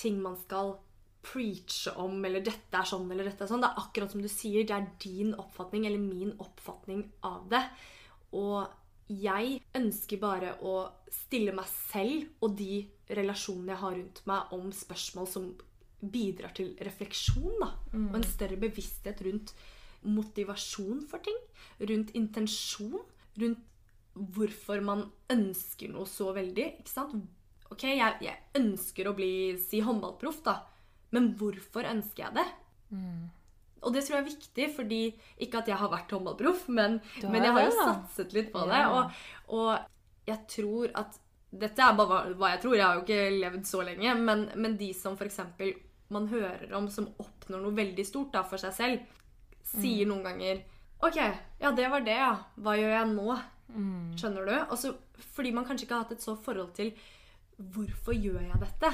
ting 0.00 0.16
man 0.22 0.38
skal 0.40 0.78
preache 1.20 1.92
om, 2.00 2.16
eller 2.24 2.40
'dette 2.40 2.78
er 2.78 2.88
sånn', 2.88 3.10
eller 3.12 3.28
'dette 3.28 3.44
er 3.44 3.50
sånn'. 3.50 3.60
Det 3.60 3.68
er 3.68 3.82
akkurat 3.82 4.12
som 4.12 4.22
du 4.22 4.28
sier, 4.32 4.64
det 4.64 4.76
er 4.76 4.86
din 5.04 5.34
oppfatning 5.34 5.84
eller 5.86 6.00
min 6.00 6.32
oppfatning 6.40 7.10
av 7.22 7.44
det. 7.52 7.60
Og 8.32 8.64
jeg 9.10 9.58
ønsker 9.74 10.20
bare 10.22 10.54
å 10.62 10.74
stille 11.10 11.54
meg 11.56 11.66
selv 11.90 12.44
og 12.44 12.54
de 12.58 12.84
relasjonene 13.10 13.74
jeg 13.74 13.82
har 13.82 13.96
rundt 13.96 14.22
meg, 14.30 14.52
om 14.54 14.70
spørsmål 14.74 15.28
som 15.30 15.48
bidrar 16.00 16.54
til 16.56 16.76
refleksjon. 16.80 17.56
Da. 17.60 17.72
Og 18.12 18.20
en 18.20 18.28
større 18.28 18.60
bevissthet 18.60 19.22
rundt 19.26 19.54
motivasjon 20.06 21.02
for 21.10 21.22
ting. 21.24 21.40
Rundt 21.90 22.14
intensjon. 22.16 23.02
Rundt 23.40 23.66
hvorfor 24.14 24.82
man 24.84 25.04
ønsker 25.30 25.90
noe 25.92 26.08
så 26.08 26.30
veldig. 26.36 26.70
Ikke 26.80 26.92
sant? 26.92 27.18
Ok, 27.70 27.84
jeg, 27.86 28.16
jeg 28.24 28.38
ønsker 28.58 29.10
å 29.10 29.14
bli 29.14 29.32
si 29.62 29.82
håndballproff, 29.84 30.40
da. 30.46 30.56
Men 31.14 31.32
hvorfor 31.38 31.86
ønsker 31.90 32.28
jeg 32.28 32.38
det? 32.40 32.48
Og 33.82 33.94
det 33.94 34.02
tror 34.04 34.16
jeg 34.18 34.24
er 34.24 34.28
viktig, 34.30 34.66
fordi 34.76 35.00
ikke 35.40 35.58
at 35.62 35.68
jeg 35.72 35.76
har 35.80 35.88
vært 35.92 36.10
håndballproff, 36.12 36.66
men, 36.68 36.98
men 37.22 37.42
jeg 37.46 37.52
har 37.56 37.64
jo 37.64 37.76
satset 37.78 38.34
litt 38.36 38.50
på 38.52 38.66
det. 38.68 38.76
Ja. 38.76 38.90
Og, 38.92 39.20
og 39.48 40.28
jeg 40.28 40.40
tror 40.56 40.90
at 41.00 41.18
Dette 41.50 41.82
er 41.82 41.96
bare 41.98 42.34
hva- 42.38 42.52
jeg 42.52 42.60
tror, 42.62 42.74
jeg 42.76 42.84
har 42.86 42.94
jo 42.94 43.00
ikke 43.02 43.40
levd 43.42 43.64
så 43.66 43.80
lenge. 43.82 44.12
Men, 44.22 44.44
men 44.54 44.76
de 44.78 44.92
som 44.94 45.16
f.eks. 45.18 45.40
man 46.14 46.28
hører 46.30 46.70
om 46.78 46.84
som 46.94 47.08
oppnår 47.18 47.64
noe 47.64 47.74
veldig 47.74 48.04
stort 48.06 48.30
da, 48.36 48.44
for 48.46 48.56
seg 48.62 48.72
selv, 48.76 49.00
sier 49.66 50.04
Mm. 50.06 50.12
noen 50.12 50.22
ganger 50.28 50.60
OK, 51.02 51.16
ja, 51.60 51.72
det 51.72 51.88
var 51.90 52.00
det, 52.06 52.14
ja. 52.20 52.36
Hva 52.60 52.76
gjør 52.78 52.92
jeg 52.94 53.08
nå? 53.16 53.34
Mm. 53.74 54.12
Skjønner 54.20 54.46
du? 54.46 54.54
Også, 54.76 54.92
fordi 55.34 55.50
man 55.56 55.64
kanskje 55.66 55.86
ikke 55.88 55.94
har 55.98 56.04
hatt 56.04 56.12
et 56.18 56.22
så 56.22 56.36
forhold 56.36 56.70
til 56.76 56.92
Hvorfor 57.58 58.14
gjør 58.14 58.40
jeg 58.46 58.60
dette? 58.62 58.90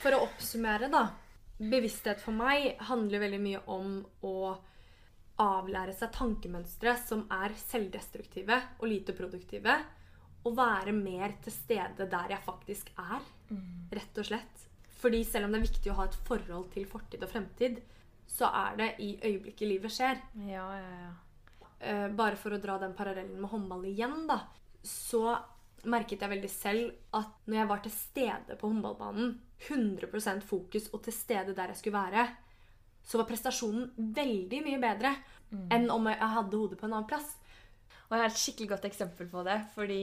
For 0.00 0.16
å 0.16 0.22
oppsummere, 0.24 0.88
da. 0.92 1.04
Bevissthet 1.70 2.20
for 2.22 2.34
meg 2.34 2.76
handler 2.88 3.22
veldig 3.22 3.40
mye 3.42 3.62
om 3.70 3.98
å 4.26 4.36
avlære 5.42 5.94
seg 5.96 6.12
tankemønstre 6.14 6.94
som 7.00 7.24
er 7.32 7.54
selvdestruktive 7.58 8.58
og 8.80 8.86
lite 8.90 9.14
produktive. 9.16 9.76
Og 10.42 10.56
være 10.58 10.94
mer 10.96 11.36
til 11.42 11.54
stede 11.54 12.08
der 12.10 12.34
jeg 12.34 12.46
faktisk 12.46 12.90
er. 12.98 13.22
Rett 13.94 14.18
og 14.18 14.26
slett. 14.26 14.68
Fordi 15.02 15.22
selv 15.26 15.46
om 15.46 15.54
det 15.54 15.60
er 15.60 15.68
viktig 15.68 15.92
å 15.92 15.98
ha 15.98 16.06
et 16.08 16.18
forhold 16.26 16.70
til 16.74 16.86
fortid 16.86 17.22
og 17.24 17.30
fremtid, 17.30 17.80
så 18.26 18.48
er 18.54 18.78
det 18.78 18.88
i 19.02 19.12
øyeblikket 19.18 19.68
livet 19.68 19.92
skjer. 19.92 20.20
Ja, 20.46 20.66
ja, 20.78 20.92
ja. 21.06 21.12
Eh, 21.82 22.08
bare 22.14 22.38
for 22.38 22.54
å 22.54 22.60
dra 22.62 22.76
den 22.78 22.94
parallellen 22.94 23.40
med 23.42 23.50
håndball 23.50 23.84
igjen, 23.90 24.28
da, 24.28 24.44
så 24.86 25.34
merket 25.90 26.22
jeg 26.22 26.30
veldig 26.30 26.50
selv 26.52 27.16
at 27.18 27.32
når 27.46 27.58
jeg 27.58 27.70
var 27.70 27.82
til 27.82 27.94
stede 27.94 28.56
på 28.58 28.70
håndballbanen, 28.70 29.34
100% 29.62 30.42
fokus 30.46 30.88
og 30.92 31.02
til 31.06 31.14
stede 31.14 31.54
der 31.54 31.72
jeg 31.72 31.80
skulle 31.80 31.98
være, 31.98 32.26
så 33.02 33.18
var 33.18 33.28
prestasjonen 33.28 33.90
veldig 34.14 34.60
mye 34.66 34.80
bedre 34.82 35.14
enn 35.74 35.90
om 35.92 36.06
jeg 36.08 36.32
hadde 36.34 36.58
hodet 36.58 36.78
på 36.80 36.86
en 36.86 36.94
annen 36.96 37.08
plass. 37.10 37.34
Og 38.08 38.14
jeg 38.14 38.22
har 38.22 38.30
et 38.30 38.42
skikkelig 38.42 38.70
godt 38.74 38.86
eksempel 38.88 39.28
på 39.32 39.42
det, 39.46 39.58
fordi 39.74 40.02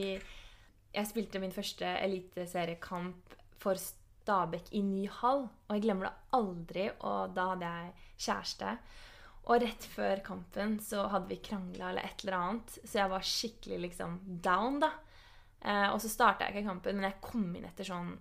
jeg 0.90 1.08
spilte 1.08 1.40
min 1.42 1.54
første 1.54 1.86
eliteseriekamp 2.04 3.36
for 3.60 3.78
Stabæk 3.78 4.72
i 4.76 4.82
ny 4.84 5.04
hall. 5.20 5.46
Og 5.68 5.76
jeg 5.76 5.84
glemmer 5.86 6.08
det 6.08 6.38
aldri, 6.38 6.88
og 6.98 7.36
da 7.36 7.52
hadde 7.52 7.70
jeg 7.70 7.92
kjæreste. 8.26 8.74
Og 9.48 9.62
rett 9.64 9.86
før 9.94 10.22
kampen 10.26 10.76
så 10.84 11.06
hadde 11.10 11.30
vi 11.30 11.40
krangla 11.42 11.90
eller 11.90 12.06
et 12.06 12.24
eller 12.24 12.38
annet, 12.38 12.74
så 12.84 13.00
jeg 13.00 13.12
var 13.14 13.30
skikkelig 13.30 13.78
liksom 13.86 14.18
down, 14.44 14.80
da. 14.82 14.90
Eh, 15.60 15.88
og 15.92 16.00
så 16.02 16.10
starta 16.12 16.46
jeg 16.46 16.56
ikke 16.56 16.70
kampen, 16.70 16.98
men 16.98 17.10
jeg 17.10 17.20
kom 17.24 17.48
inn 17.56 17.66
etter 17.68 17.88
sånn 17.88 18.14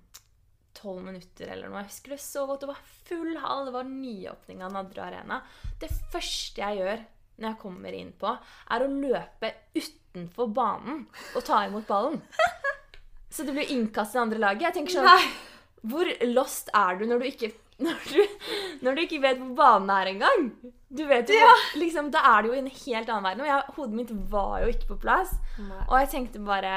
tolv 0.79 1.03
minutter 1.03 1.51
eller 1.51 1.69
noe. 1.69 1.83
Jeg 1.83 1.91
husker 1.91 2.15
det 2.15 2.21
så 2.23 2.45
godt. 2.47 2.63
Det 2.63 2.71
var 2.71 2.81
full 3.09 3.37
hall. 3.43 3.65
Det 3.67 3.75
var 3.75 3.87
nyåpning 3.89 4.63
av 4.63 4.75
Nadre 4.75 5.05
Arena. 5.07 5.41
Det 5.81 5.91
første 6.11 6.63
jeg 6.63 6.81
gjør 6.81 7.05
når 7.39 7.53
jeg 7.53 7.61
kommer 7.61 7.95
inn 7.95 8.11
på, 8.19 8.31
er 8.75 8.83
å 8.83 8.91
løpe 8.91 9.53
utenfor 9.75 10.51
banen 10.55 11.05
og 11.35 11.45
ta 11.47 11.63
imot 11.67 11.87
ballen. 11.87 12.19
Så 13.33 13.45
det 13.45 13.53
blir 13.55 13.71
innkast 13.71 14.11
til 14.11 14.19
det 14.19 14.25
andre 14.25 14.43
laget. 14.43 14.67
Jeg 14.67 14.77
tenker 14.79 14.99
sånn 14.99 15.89
Hvor 15.89 16.09
lost 16.33 16.71
er 16.75 16.97
du 16.99 17.05
når 17.07 17.21
du 17.21 17.27
ikke 17.29 17.51
når 17.79 17.99
du, 18.11 18.47
når 18.83 18.97
du 18.97 19.01
ikke 19.05 19.21
vet 19.23 19.37
hvor 19.39 19.53
banen 19.55 19.91
er 19.93 20.09
engang? 20.11 20.49
Du 20.91 21.05
vet 21.07 21.29
jo, 21.31 21.51
liksom, 21.79 22.09
Da 22.11 22.23
er 22.33 22.41
det 22.41 22.49
jo 22.49 22.57
i 22.57 22.63
en 22.63 22.71
helt 22.73 23.11
annen 23.13 23.27
verden. 23.27 23.43
Og 23.45 23.47
jeg, 23.47 23.75
hodet 23.77 23.99
mitt 24.01 24.11
var 24.33 24.55
jo 24.63 24.73
ikke 24.73 24.89
på 24.89 24.97
plass. 25.05 25.31
Nei. 25.61 25.85
Og 25.85 25.95
jeg 26.01 26.09
tenkte 26.11 26.41
bare 26.43 26.73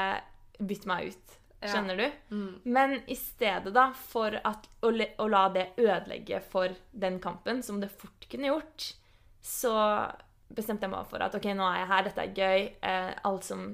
Bytt 0.59 0.85
meg 0.89 1.13
ut. 1.13 1.39
Skjønner 1.63 1.95
du? 1.99 2.05
Mm. 2.35 2.49
Men 2.75 2.97
i 3.07 3.15
stedet, 3.15 3.71
da, 3.75 3.87
for 3.95 4.35
at, 4.35 4.67
å, 4.83 4.91
å 4.91 5.27
la 5.31 5.45
det 5.53 5.69
ødelegge 5.79 6.41
for 6.51 6.75
den 6.91 7.21
kampen, 7.23 7.63
som 7.63 7.79
det 7.79 7.91
fort 7.93 8.27
kunne 8.31 8.51
gjort, 8.51 8.89
så 9.43 9.73
bestemte 10.53 10.85
jeg 10.85 10.93
meg 10.93 11.07
for 11.09 11.23
at 11.23 11.35
ok, 11.37 11.49
nå 11.55 11.65
er 11.69 11.81
jeg 11.81 11.89
her, 11.93 12.05
dette 12.07 12.27
er 12.27 12.37
gøy. 12.37 12.67
Eh, 12.83 13.09
alt 13.29 13.47
som 13.47 13.65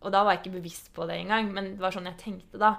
Og 0.00 0.08
da 0.08 0.22
var 0.24 0.32
jeg 0.32 0.40
ikke 0.40 0.54
bevisst 0.54 0.86
på 0.96 1.04
det 1.04 1.18
engang, 1.20 1.50
men 1.52 1.74
det 1.74 1.82
var 1.82 1.92
sånn 1.92 2.08
jeg 2.08 2.16
tenkte 2.22 2.56
da. 2.56 2.70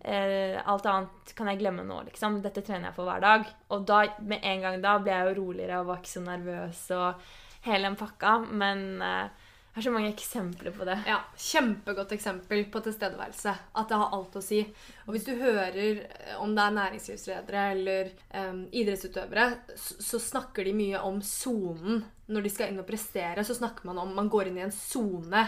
Eh, 0.00 0.56
alt 0.64 0.86
annet 0.88 1.34
kan 1.36 1.50
jeg 1.52 1.60
glemme 1.60 1.84
nå, 1.84 1.98
liksom. 2.06 2.38
Dette 2.40 2.62
trener 2.64 2.88
jeg 2.88 2.96
for 2.96 3.04
hver 3.04 3.20
dag. 3.20 3.44
Og 3.68 3.84
da, 3.84 3.98
med 4.24 4.40
en 4.40 4.64
gang 4.64 4.78
da 4.80 4.94
ble 4.96 5.12
jeg 5.12 5.26
jo 5.28 5.34
roligere 5.42 5.82
og 5.82 5.90
var 5.90 6.00
ikke 6.00 6.14
så 6.14 6.22
nervøs 6.24 6.80
og 6.96 7.26
hele 7.68 7.90
den 7.90 7.98
pakka. 8.00 8.38
Men 8.48 8.86
eh, 9.04 9.43
jeg 9.74 9.80
har 9.80 9.86
så 9.88 9.90
mange 9.90 10.10
eksempler 10.12 10.70
på 10.70 10.84
det. 10.86 10.94
Ja, 11.10 11.16
Kjempegodt 11.34 12.12
eksempel 12.14 12.60
på 12.70 12.78
tilstedeværelse. 12.84 13.54
At 13.74 13.88
det 13.90 13.96
har 13.98 14.12
alt 14.14 14.36
å 14.38 14.42
si. 14.44 14.60
Og 15.02 15.16
hvis 15.16 15.26
du 15.26 15.32
hører 15.34 15.98
eh, 16.04 16.36
om 16.38 16.54
det 16.54 16.62
er 16.62 16.76
næringslivsledere 16.76 17.64
eller 17.72 18.12
um, 18.38 18.60
idrettsutøvere, 18.70 19.48
så, 19.74 19.98
så 19.98 20.22
snakker 20.22 20.70
de 20.70 20.76
mye 20.78 21.02
om 21.02 21.18
sonen. 21.26 22.04
Når 22.30 22.46
de 22.46 22.54
skal 22.54 22.70
inn 22.70 22.78
og 22.84 22.86
prestere, 22.86 23.42
så 23.42 23.58
snakker 23.58 23.90
man 23.90 23.98
om 24.04 24.14
man 24.14 24.30
går 24.30 24.52
inn 24.52 24.62
i 24.62 24.66
en 24.68 24.76
sone. 24.78 25.44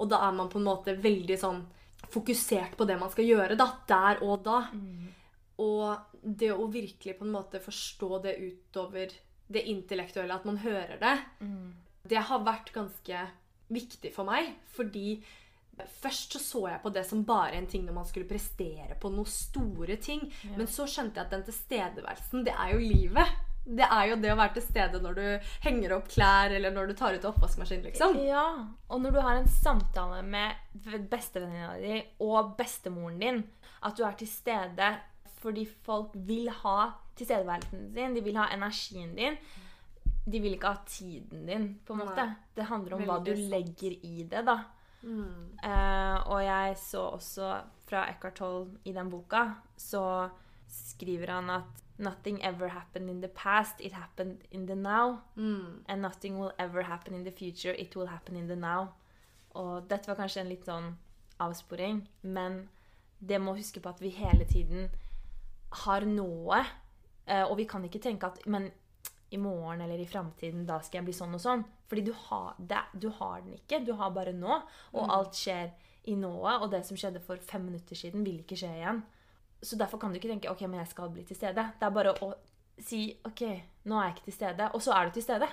Og 0.00 0.08
da 0.08 0.24
er 0.24 0.40
man 0.40 0.48
på 0.48 0.62
en 0.62 0.68
måte 0.72 0.96
veldig 0.96 1.40
sånn 1.44 1.62
fokusert 2.16 2.80
på 2.80 2.88
det 2.88 2.96
man 2.96 3.12
skal 3.12 3.28
gjøre, 3.28 3.60
da. 3.60 3.70
Der 3.92 4.24
og 4.24 4.40
da. 4.48 4.62
Og 5.60 6.20
det 6.24 6.54
å 6.56 6.72
virkelig 6.72 7.20
på 7.20 7.28
en 7.28 7.36
måte 7.42 7.60
forstå 7.60 8.24
det 8.24 8.38
utover 8.40 9.12
det 9.52 9.68
intellektuelle, 9.68 10.32
at 10.32 10.48
man 10.48 10.64
hører 10.64 10.96
det, 10.96 11.18
det 12.08 12.24
har 12.30 12.46
vært 12.46 12.72
ganske 12.72 13.28
viktig 13.72 14.12
for 14.14 14.28
meg. 14.28 14.54
Fordi 14.76 15.16
først 16.00 16.36
så 16.36 16.40
så 16.40 16.62
jeg 16.70 16.82
på 16.82 16.92
det 16.94 17.02
som 17.08 17.24
bare 17.28 17.58
en 17.58 17.66
ting 17.68 17.84
når 17.84 17.98
man 17.98 18.06
skulle 18.08 18.28
prestere 18.28 18.96
på 19.00 19.10
noen 19.12 19.28
store 19.28 19.98
ting. 20.00 20.24
Men 20.56 20.70
så 20.70 20.86
skjønte 20.88 21.20
jeg 21.20 21.26
at 21.26 21.34
den 21.34 21.44
tilstedeværelsen, 21.48 22.46
det 22.46 22.54
er 22.54 22.72
jo 22.72 22.80
livet. 22.80 23.34
Det 23.66 23.82
er 23.82 24.04
jo 24.12 24.16
det 24.22 24.30
å 24.30 24.38
være 24.38 24.54
til 24.54 24.62
stede 24.62 25.00
når 25.02 25.16
du 25.18 25.50
henger 25.64 25.96
opp 25.96 26.06
klær, 26.12 26.52
eller 26.54 26.70
når 26.70 26.86
du 26.86 26.94
tar 27.00 27.16
ut 27.16 27.24
oppvaskmaskinen, 27.26 27.88
liksom. 27.88 28.14
Ja, 28.22 28.44
og 28.86 29.02
når 29.02 29.16
du 29.16 29.20
har 29.24 29.40
en 29.40 29.50
samtale 29.50 30.20
med 30.22 30.54
bestevenninna 31.10 31.74
di 31.82 31.98
og 32.22 32.54
bestemoren 32.60 33.18
din, 33.18 33.42
at 33.82 33.98
du 33.98 34.06
er 34.06 34.14
til 34.18 34.30
stede 34.30 34.94
fordi 35.42 35.66
folk 35.84 36.14
vil 36.26 36.48
ha 36.62 36.92
tilstedeværelsen 37.18 37.90
din, 37.94 38.14
de 38.16 38.22
vil 38.24 38.38
ha 38.38 38.48
energien 38.54 39.12
din. 39.18 39.36
De 40.26 40.40
vil 40.42 40.56
ikke 40.56 40.72
ha 40.72 40.82
tiden 40.86 41.46
din, 41.46 41.66
på 41.86 41.94
en 41.94 42.00
måte. 42.02 42.24
Nei. 42.26 42.34
Det 42.56 42.64
handler 42.66 42.96
om 42.96 43.04
hva 43.06 43.18
du 43.24 43.30
sant. 43.34 43.50
legger 43.52 43.92
i 44.02 44.24
det, 44.26 44.42
da. 44.46 44.56
Eh, 45.06 46.16
og 46.26 46.40
jeg 46.42 46.76
så 46.82 47.04
også 47.14 47.50
fra 47.86 48.08
Eckhart 48.10 48.40
Tolle 48.40 48.80
i 48.84 48.92
den 48.92 49.10
boka, 49.10 49.44
så 49.76 50.28
skriver 50.66 51.30
han 51.36 51.50
at 51.50 51.82
Nothing 51.98 52.42
ever 52.44 52.68
happened 52.68 53.08
in 53.08 53.22
the 53.22 53.28
past, 53.28 53.80
it 53.80 53.92
happened 53.92 54.42
in 54.50 54.66
the 54.66 54.74
now. 54.74 55.20
And 55.88 56.02
nothing 56.02 56.38
will 56.38 56.52
ever 56.58 56.82
happen 56.82 57.14
in 57.14 57.24
the 57.24 57.30
future, 57.32 57.72
it 57.72 57.96
will 57.96 58.06
happen 58.08 58.36
in 58.36 58.48
the 58.48 58.56
now. 58.56 58.88
Og 59.54 59.86
dette 59.88 60.08
var 60.08 60.18
kanskje 60.18 60.42
en 60.42 60.50
litt 60.50 60.66
sånn 60.68 60.90
avsporing, 61.40 62.02
men 62.22 62.68
det 63.20 63.38
må 63.40 63.54
huske 63.56 63.80
på 63.80 63.88
at 63.88 64.02
vi 64.02 64.10
hele 64.12 64.44
tiden 64.44 64.90
har 65.86 66.04
noe. 66.04 66.60
Uh, 67.26 67.44
Og 67.50 67.56
vi 67.56 67.64
kan 67.64 67.84
ikke 67.84 67.98
tenke 67.98 68.26
at 68.26 68.44
Men 68.46 68.70
i 69.30 69.38
morgen 69.42 69.80
eller 69.82 69.98
i 69.98 70.06
framtiden, 70.06 70.66
da 70.68 70.78
skal 70.84 71.00
jeg 71.00 71.08
bli 71.08 71.16
sånn 71.16 71.34
og 71.34 71.42
sånn. 71.42 71.64
Fordi 71.90 72.04
du 72.06 72.12
har, 72.26 72.54
det, 72.58 72.82
du 72.94 73.08
har 73.18 73.42
den 73.42 73.56
ikke. 73.58 73.82
Du 73.86 73.92
har 73.98 74.14
bare 74.14 74.34
nå. 74.36 74.60
Og 74.94 75.12
alt 75.12 75.38
skjer 75.38 75.72
i 76.10 76.16
nået. 76.18 76.62
Og 76.62 76.70
det 76.72 76.82
som 76.86 76.98
skjedde 76.98 77.22
for 77.24 77.40
fem 77.42 77.64
minutter 77.66 77.98
siden, 77.98 78.24
vil 78.26 78.42
ikke 78.42 78.58
skje 78.58 78.72
igjen. 78.78 79.02
Så 79.62 79.78
derfor 79.80 79.98
kan 79.98 80.12
du 80.12 80.20
ikke 80.20 80.30
tenke 80.30 80.50
ok, 80.52 80.66
men 80.68 80.82
jeg 80.82 80.92
skal 80.92 81.10
bli 81.14 81.24
til 81.26 81.38
stede. 81.38 81.64
Det 81.78 81.86
er 81.86 81.94
bare 81.94 82.14
å 82.22 82.32
si 82.82 83.08
ok, 83.26 83.42
nå 83.88 83.98
er 83.98 84.10
jeg 84.10 84.16
ikke 84.16 84.28
til 84.28 84.38
stede. 84.38 84.70
Og 84.76 84.84
så 84.84 84.94
er 84.94 85.08
du 85.08 85.16
til 85.16 85.26
stede. 85.26 85.48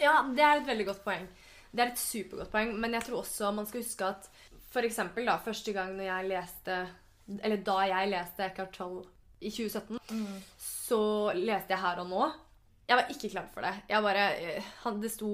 Ja, 0.00 0.16
det 0.34 0.42
er 0.42 0.58
et 0.58 0.68
veldig 0.68 0.88
godt 0.90 1.04
poeng. 1.04 1.26
Det 1.74 1.82
er 1.82 1.90
et 1.90 2.00
supergodt 2.00 2.52
poeng, 2.52 2.74
men 2.78 2.94
jeg 2.94 3.06
tror 3.08 3.22
også 3.22 3.50
man 3.54 3.66
skal 3.66 3.82
huske 3.82 4.06
at 4.06 4.30
eksempel 4.82 5.26
da, 5.28 5.36
første 5.38 5.70
gang 5.74 5.92
når 5.94 6.08
jeg 6.08 6.30
leste 6.32 6.78
Eller 7.46 7.60
da 7.62 7.76
jeg 7.86 8.08
leste 8.10 8.42
Eckhart 8.42 8.72
Tolle 8.74 9.04
i 9.38 9.50
2017, 9.52 10.00
så 10.58 10.98
leste 11.36 11.74
jeg 11.74 11.80
Her 11.80 12.00
og 12.02 12.08
nå. 12.10 12.26
Jeg 12.84 12.98
var 12.98 13.08
ikke 13.14 13.30
klar 13.32 13.46
for 13.54 13.64
det. 13.64 13.72
Jeg 13.88 14.04
bare, 14.04 14.24
eh, 14.36 14.66
han, 14.82 14.98
det 15.00 15.10
sto 15.14 15.28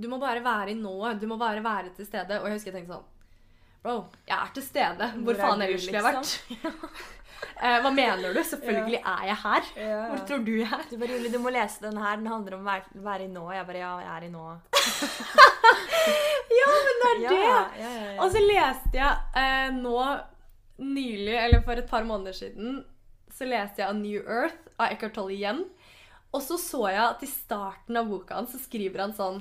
Du 0.00 0.08
må 0.08 0.16
bare 0.22 0.40
være 0.44 0.72
i 0.72 0.78
nået. 0.78 1.20
Du 1.20 1.26
må 1.28 1.36
bare 1.40 1.60
være 1.64 1.92
til 1.96 2.08
stede. 2.08 2.38
Og 2.40 2.48
jeg 2.48 2.56
husker 2.56 2.72
jeg 2.72 2.78
tenkte 2.80 2.96
sånn 2.96 3.12
Bro, 3.86 3.96
jeg 4.26 4.34
er 4.34 4.48
til 4.56 4.64
stede. 4.66 5.10
Hvor, 5.20 5.28
Hvor 5.28 5.36
faen 5.44 5.60
du, 5.60 5.66
ellers 5.68 5.84
skulle 5.86 6.00
jeg 6.00 6.08
vært? 6.10 7.12
Eh, 7.36 7.74
hva 7.84 7.90
mener 7.92 8.32
du? 8.32 8.38
Selvfølgelig 8.48 8.96
er 8.96 9.24
jeg 9.28 9.36
her. 9.42 9.66
Hvor 10.08 10.20
tror 10.28 10.38
du 10.44 10.50
jeg 10.56 10.70
er? 10.72 10.84
Du 10.88 10.94
bare, 10.96 11.12
Julie, 11.12 11.32
du 11.32 11.36
må 11.40 11.50
lese 11.52 11.82
den 11.84 11.98
her. 12.00 12.16
Den 12.16 12.30
handler 12.32 12.56
om 12.56 12.64
å 12.64 12.68
være, 12.70 13.00
være 13.04 13.26
i 13.26 13.28
nå. 13.32 13.42
Jeg 13.52 13.66
bare, 13.68 13.82
ja, 13.82 13.90
jeg 14.00 14.10
er 14.14 14.24
i 14.24 14.30
nå. 14.32 14.44
Ja, 16.56 16.72
men 16.86 17.00
det 17.02 17.08
er 17.10 17.20
Ja, 17.20 17.30
det! 17.30 17.40
ja, 17.44 17.60
ja, 17.80 17.90
ja. 18.14 18.16
Og 18.24 18.32
så 18.32 18.40
leste 18.40 18.96
jeg 18.96 19.42
eh, 19.42 19.68
nå 19.76 19.96
nylig, 20.82 21.34
eller 21.44 21.64
for 21.66 21.80
et 21.80 21.88
par 21.90 22.06
måneder 22.08 22.36
siden, 22.36 22.80
så 23.36 23.48
leste 23.48 23.82
jeg 23.82 23.88
A 23.90 23.96
New 23.96 24.20
Earth 24.22 24.70
av 24.78 24.92
Eckhart 24.94 25.16
Tolle 25.18 25.34
igjen. 25.36 25.64
Og 26.36 26.42
så 26.44 26.58
så 26.60 26.82
jeg 26.92 27.02
at 27.02 27.22
i 27.24 27.28
starten 27.30 27.96
av 27.98 28.08
boka 28.10 28.36
hans 28.36 28.52
så 28.52 28.60
skriver 28.60 29.06
han 29.06 29.14
sånn 29.16 29.40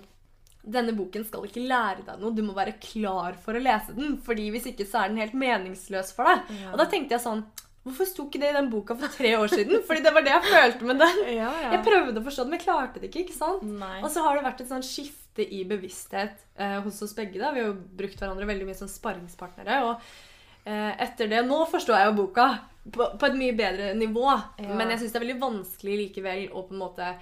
Denne 0.66 0.96
boken 0.98 1.22
skal 1.28 1.44
ikke 1.46 1.62
lære 1.62 2.06
deg 2.08 2.22
noe, 2.24 2.34
du 2.34 2.42
må 2.42 2.56
være 2.58 2.80
klar 2.82 3.36
for 3.38 3.54
å 3.54 3.62
lese 3.62 3.94
den. 3.94 4.16
fordi 4.26 4.48
hvis 4.56 4.72
ikke 4.72 4.88
så 4.90 5.04
er 5.04 5.12
den 5.12 5.20
helt 5.22 5.36
meningsløs 5.38 6.10
for 6.18 6.26
deg. 6.26 6.48
Ja. 6.64 6.72
Og 6.72 6.80
da 6.82 6.88
tenkte 6.90 7.18
jeg 7.18 7.26
sånn 7.28 7.44
Hvorfor 7.86 8.08
sto 8.10 8.24
ikke 8.26 8.40
det 8.42 8.48
i 8.50 8.56
den 8.56 8.72
boka 8.72 8.96
for 8.98 9.14
tre 9.14 9.36
år 9.38 9.52
siden? 9.52 9.84
Fordi 9.86 10.02
det 10.02 10.14
var 10.16 10.24
det 10.26 10.32
jeg 10.34 10.46
følte 10.48 10.88
med 10.90 10.98
den. 11.04 11.20
Ja, 11.36 11.52
ja. 11.62 11.68
Jeg 11.76 11.84
prøvde 11.86 12.18
å 12.18 12.24
forstå 12.26 12.46
det, 12.48 12.50
men 12.50 12.58
jeg 12.58 12.66
klarte 12.66 13.02
det 13.04 13.12
ikke. 13.12 13.28
ikke 13.28 13.36
sant? 13.38 13.62
Nei. 13.62 14.00
Og 14.00 14.08
så 14.10 14.24
har 14.26 14.40
det 14.40 14.46
vært 14.48 14.64
et 14.64 14.72
sånn 14.72 14.86
skifte 14.88 15.46
i 15.46 15.60
bevissthet 15.70 16.40
eh, 16.58 16.80
hos 16.82 16.98
oss 17.06 17.14
begge. 17.14 17.38
da. 17.38 17.52
Vi 17.54 17.62
har 17.62 17.70
jo 17.70 17.76
brukt 18.00 18.18
hverandre 18.18 18.48
veldig 18.50 18.66
mye 18.72 18.80
som 18.80 18.90
sparringspartnere. 18.90 19.78
Og 19.86 20.02
etter 20.66 21.30
det 21.30 21.44
Nå 21.46 21.60
forstår 21.70 22.00
jeg 22.00 22.10
jo 22.10 22.18
boka 22.24 22.46
på, 22.92 23.08
på 23.20 23.28
et 23.28 23.38
mye 23.38 23.56
bedre 23.58 23.94
nivå. 23.98 24.28
Ja. 24.62 24.74
Men 24.74 24.94
jeg 24.94 25.04
syns 25.04 25.14
det 25.14 25.20
er 25.20 25.26
veldig 25.28 25.42
vanskelig 25.44 25.98
likevel 26.04 26.48
å 26.52 26.66
på 26.66 26.74
en 26.74 26.82
måte 26.82 27.16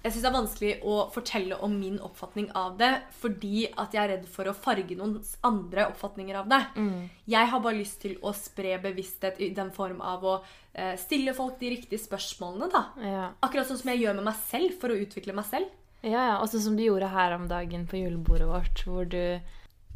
jeg 0.00 0.14
synes 0.14 0.22
det 0.22 0.28
er 0.30 0.36
vanskelig 0.36 0.70
å 0.88 0.94
fortelle 1.12 1.56
om 1.60 1.74
min 1.76 1.98
oppfatning 2.00 2.46
av 2.56 2.78
det 2.80 2.88
fordi 3.20 3.66
at 3.68 3.92
jeg 3.92 4.00
er 4.00 4.10
redd 4.14 4.22
for 4.32 4.48
å 4.48 4.54
farge 4.56 4.96
noen 4.96 5.18
andre 5.44 5.84
oppfatninger 5.90 6.38
av 6.40 6.48
det. 6.48 6.60
Mm. 6.80 7.02
Jeg 7.28 7.50
har 7.52 7.60
bare 7.60 7.80
lyst 7.82 8.00
til 8.06 8.14
å 8.24 8.32
spre 8.36 8.78
bevissthet 8.80 9.42
i 9.44 9.50
den 9.56 9.68
form 9.76 10.00
av 10.00 10.24
å 10.24 10.38
eh, 10.72 10.94
stille 11.00 11.34
folk 11.36 11.60
de 11.60 11.74
riktige 11.74 12.00
spørsmålene. 12.00 12.70
da. 12.72 12.82
Ja, 13.04 13.26
Akkurat 13.44 13.68
sånn 13.68 13.82
som 13.82 13.92
jeg 13.92 14.06
gjør 14.06 14.16
med 14.22 14.30
meg 14.30 14.40
selv 14.46 14.80
for 14.80 14.94
å 14.94 14.96
utvikle 15.04 15.36
meg 15.36 15.48
selv. 15.52 15.68
ja. 16.00 16.16
ja. 16.16 16.36
Og 16.40 16.48
sånn 16.48 16.64
som 16.70 16.80
du 16.80 16.86
gjorde 16.86 17.12
her 17.12 17.36
om 17.36 17.44
dagen 17.50 17.84
på 17.84 18.00
julebordet 18.00 18.48
vårt, 18.48 18.84
hvor 18.88 19.04
du 19.04 19.20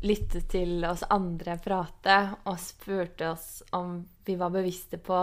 lyttet 0.05 0.49
til 0.53 0.85
oss 0.85 1.05
andre 1.11 1.57
prate 1.63 2.17
og 2.45 2.59
spurte 2.61 3.31
oss 3.33 3.63
om 3.77 4.03
vi 4.25 4.37
var 4.41 4.53
bevisste 4.53 4.99
på 5.01 5.21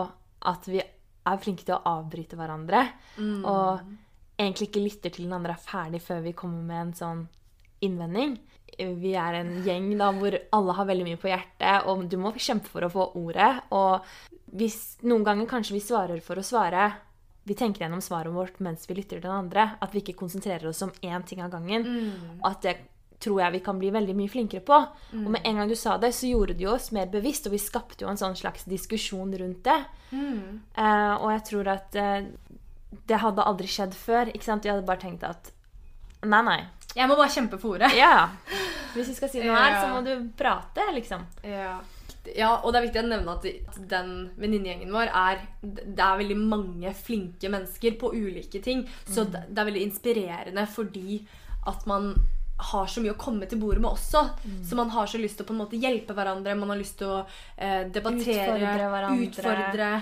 at 0.49 0.69
vi 0.69 0.81
er 0.81 1.41
flinke 1.41 1.67
til 1.67 1.75
å 1.77 1.83
avbryte 1.99 2.37
hverandre. 2.39 2.85
Og 3.45 3.83
egentlig 4.41 4.71
ikke 4.71 4.85
lytter 4.85 5.13
til 5.13 5.27
den 5.27 5.37
andre 5.37 5.53
er 5.53 5.61
ferdig 5.61 6.01
før 6.01 6.23
vi 6.25 6.33
kommer 6.37 6.65
med 6.65 6.81
en 6.81 6.95
sånn 6.97 7.21
innvending. 7.85 8.39
Vi 8.77 9.13
er 9.19 9.37
en 9.41 9.51
gjeng 9.65 9.91
da 9.99 10.09
hvor 10.15 10.37
alle 10.55 10.75
har 10.77 10.87
veldig 10.89 11.05
mye 11.05 11.19
på 11.21 11.29
hjertet, 11.29 11.85
og 11.91 12.07
du 12.09 12.17
må 12.17 12.31
kjempe 12.37 12.71
for 12.71 12.87
å 12.87 12.91
få 12.93 13.07
ordet. 13.19 13.51
Og 13.75 14.01
hvis 14.57 14.97
noen 15.05 15.25
ganger 15.27 15.49
kanskje 15.49 15.77
vi 15.77 15.83
svarer 15.85 16.21
for 16.25 16.41
å 16.41 16.45
svare 16.45 16.91
Vi 17.41 17.55
tenker 17.57 17.81
gjennom 17.81 18.03
svaret 18.05 18.29
vårt 18.29 18.59
mens 18.61 18.83
vi 18.85 18.93
lytter 18.93 19.17
til 19.17 19.23
den 19.25 19.33
andre. 19.33 19.63
At 19.81 19.95
vi 19.95 20.03
ikke 20.03 20.13
konsentrerer 20.19 20.67
oss 20.69 20.83
om 20.85 20.91
én 21.01 21.23
ting 21.25 21.39
av 21.41 21.49
gangen. 21.49 21.87
Og 22.37 22.49
at 22.51 22.61
det 22.61 22.75
tror 23.21 23.41
jeg 23.43 23.55
vi 23.55 23.63
kan 23.65 23.79
bli 23.79 23.91
veldig 23.93 24.15
mye 24.17 24.31
flinkere 24.31 24.63
på. 24.65 24.77
Og 25.21 25.29
med 25.31 25.45
en 25.45 25.61
gang 25.61 25.69
du 25.69 25.77
sa 25.77 25.97
det, 26.01 26.13
så 26.17 26.29
gjorde 26.29 26.57
jo 26.61 26.73
oss 26.73 26.91
mer 26.95 27.09
bevisst, 27.11 27.47
og 27.47 27.55
vi 27.55 27.61
skapte 27.61 28.05
jo 28.05 28.11
en 28.11 28.19
sånn 28.19 28.37
slags 28.39 28.67
diskusjon 28.69 29.33
rundt 29.41 29.63
det. 29.67 29.79
Eh, 30.11 31.13
og 31.15 31.29
jeg 31.31 31.43
tror 31.47 31.71
at 31.71 31.97
uh, 31.99 32.19
det 33.07 33.21
hadde 33.23 33.47
aldri 33.47 33.69
skjedd 33.71 33.95
før. 33.97 34.33
ikke 34.33 34.47
sant? 34.47 34.65
Vi 34.65 34.73
hadde 34.73 34.87
bare 34.87 35.03
tenkt 35.03 35.25
at 35.27 35.53
nei, 36.25 36.43
nei. 36.45 36.59
Jeg 36.91 37.07
må 37.07 37.15
bare 37.15 37.31
kjempe 37.31 37.59
for 37.61 37.77
ordet. 37.77 37.93
Ja. 37.95 38.29
Hvis 38.95 39.13
vi 39.13 39.15
skal 39.15 39.31
si 39.31 39.41
noe 39.43 39.55
her, 39.55 39.79
så 39.79 39.89
må 39.93 40.03
du 40.05 40.13
prate, 40.37 40.89
liksom. 40.97 41.25
Ja. 41.47 41.79
Ja, 42.37 42.51
og 42.61 42.69
det 42.69 42.77
er 42.77 42.83
viktig 42.85 43.01
å 43.01 43.07
nevne 43.07 43.33
at 43.33 43.77
den 43.89 44.09
venninnegjengen 44.37 44.91
vår 44.93 45.09
er 45.09 45.39
Det 45.65 46.03
er 46.05 46.19
veldig 46.19 46.35
mange 46.37 46.91
flinke 46.93 47.49
mennesker 47.49 47.95
på 47.97 48.11
ulike 48.13 48.61
ting. 48.61 48.83
Så 49.07 49.25
det, 49.25 49.47
det 49.49 49.57
er 49.57 49.69
veldig 49.71 49.85
inspirerende 49.87 50.67
fordi 50.69 51.23
at 51.69 51.87
man 51.89 52.13
har 52.69 52.87
så 52.87 53.01
mye 53.03 53.13
å 53.15 53.19
komme 53.19 53.47
til 53.49 53.59
bordet 53.61 53.81
med 53.83 53.91
også. 53.91 54.21
Så 54.67 54.77
man 54.79 54.89
har 54.93 55.09
så 55.09 55.19
lyst 55.21 55.39
til 55.39 55.45
å 55.45 55.49
på 55.49 55.55
en 55.55 55.61
måte 55.63 55.79
hjelpe 55.81 56.13
hverandre. 56.17 56.55
Man 56.59 56.69
har 56.73 56.79
lyst 56.79 56.97
til 57.01 57.09
å 57.09 57.21
eh, 57.57 57.87
debattere, 57.89 58.43
Utfordre 58.45 58.89
hverandre. 58.95 59.29
utfordre. 59.29 59.93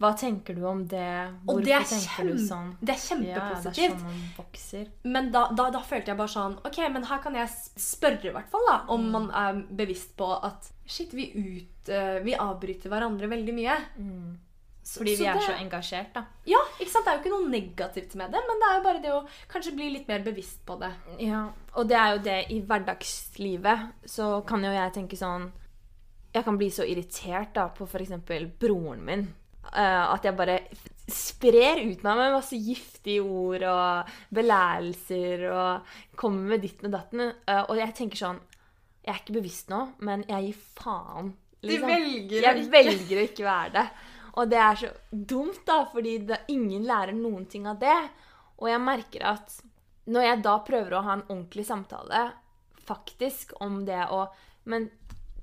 Hva 0.00 0.14
tenker 0.16 0.56
du 0.56 0.62
om 0.64 0.86
det? 0.88 1.08
Hvorfor 1.44 1.64
det 1.66 1.74
er, 1.76 1.82
tenker 1.84 2.30
du 2.32 2.38
sånn? 2.40 2.70
det 2.80 2.94
er 2.94 3.00
kjempepositivt. 3.02 3.26
Ja, 3.36 3.64
det 3.66 3.82
er 3.84 3.90
sånn 3.90 4.06
man 4.06 4.22
vokser. 4.38 4.86
Men 5.04 5.28
da, 5.34 5.42
da, 5.52 5.66
da 5.74 5.82
følte 5.84 6.14
jeg 6.14 6.16
bare 6.16 6.32
sånn 6.32 6.54
Ok, 6.64 6.78
men 6.94 7.04
her 7.04 7.20
kan 7.20 7.36
jeg 7.36 7.52
spørre, 7.76 8.30
i 8.30 8.32
hvert 8.32 8.48
fall, 8.48 8.64
da, 8.70 8.78
om 8.96 9.04
man 9.12 9.28
er 9.36 9.60
bevisst 9.82 10.14
på 10.16 10.30
at 10.40 10.70
shit, 10.88 11.12
vi, 11.16 11.28
ut, 11.36 11.76
Uh, 11.90 12.20
vi 12.22 12.34
avbryter 12.36 12.90
hverandre 12.92 13.26
veldig 13.26 13.52
mye. 13.56 13.74
Fordi 14.82 15.10
vi 15.10 15.16
så 15.24 15.28
er 15.28 15.34
det- 15.34 15.42
så 15.46 15.52
engasjert, 15.60 16.12
da. 16.14 16.24
Ja, 16.46 16.58
ikke 16.80 16.90
sant? 16.90 17.04
Det 17.04 17.12
er 17.12 17.18
jo 17.18 17.22
ikke 17.22 17.36
noe 17.38 17.50
negativt 17.50 18.14
med 18.16 18.32
det, 18.32 18.40
men 18.48 18.58
det 18.58 18.68
er 18.68 18.76
jo 18.78 18.82
bare 18.84 19.02
det 19.02 19.10
å 19.12 19.28
kanskje 19.48 19.74
bli 19.76 19.90
litt 19.90 20.08
mer 20.08 20.20
bevisst 20.20 20.64
på 20.66 20.78
det. 20.80 20.92
Ja, 21.20 21.50
og 21.76 21.88
det 21.88 21.96
er 21.96 22.16
jo 22.16 22.22
det 22.22 22.38
i 22.50 22.60
hverdagslivet. 22.62 23.92
Så 24.06 24.44
kan 24.46 24.62
jo 24.64 24.70
jeg 24.70 24.92
tenke 24.92 25.16
sånn 25.16 25.52
Jeg 26.32 26.44
kan 26.44 26.56
bli 26.56 26.68
så 26.70 26.84
irritert 26.86 27.52
da 27.54 27.68
på 27.68 27.88
f.eks. 27.88 28.10
broren 28.60 29.04
min. 29.04 29.34
Uh, 29.74 30.14
at 30.14 30.22
jeg 30.22 30.36
bare 30.36 30.60
sprer 31.08 31.80
ut 31.90 32.02
meg 32.04 32.16
med 32.16 32.32
masse 32.32 32.54
giftige 32.56 33.20
ord 33.20 33.62
og 33.62 34.06
belærelser 34.32 35.42
og 35.50 35.82
kommer 36.16 36.54
med 36.54 36.62
ditten 36.62 36.86
og 36.86 36.92
datten. 36.92 37.32
Uh, 37.48 37.64
og 37.68 37.76
jeg 37.76 37.94
tenker 37.94 38.16
sånn 38.16 38.40
Jeg 39.04 39.14
er 39.14 39.20
ikke 39.22 39.38
bevisst 39.40 39.70
nå, 39.72 39.94
men 40.04 40.24
jeg 40.28 40.50
gir 40.50 40.58
faen. 40.76 41.34
liksom. 41.62 41.88
velger 41.88 42.38
å 42.38 42.42
Jeg 42.42 42.70
velger 42.70 43.16
å 43.16 43.26
ikke 43.26 43.44
være 43.46 43.72
det. 43.72 43.86
Og 44.40 44.48
det 44.48 44.60
er 44.60 44.78
så 44.80 44.90
dumt, 45.10 45.60
da, 45.68 45.82
fordi 45.92 46.16
det, 46.30 46.44
ingen 46.52 46.86
lærer 46.88 47.12
noen 47.16 47.44
ting 47.50 47.66
av 47.68 47.80
det. 47.82 47.98
Og 48.60 48.70
jeg 48.70 48.80
merker 48.80 49.26
at 49.34 49.58
når 50.10 50.26
jeg 50.26 50.44
da 50.46 50.54
prøver 50.64 50.96
å 50.96 51.02
ha 51.04 51.16
en 51.18 51.26
ordentlig 51.26 51.66
samtale 51.68 52.30
faktisk 52.88 53.52
om 53.62 53.84
det 53.86 54.00
å 54.10 54.24
Men 54.70 54.88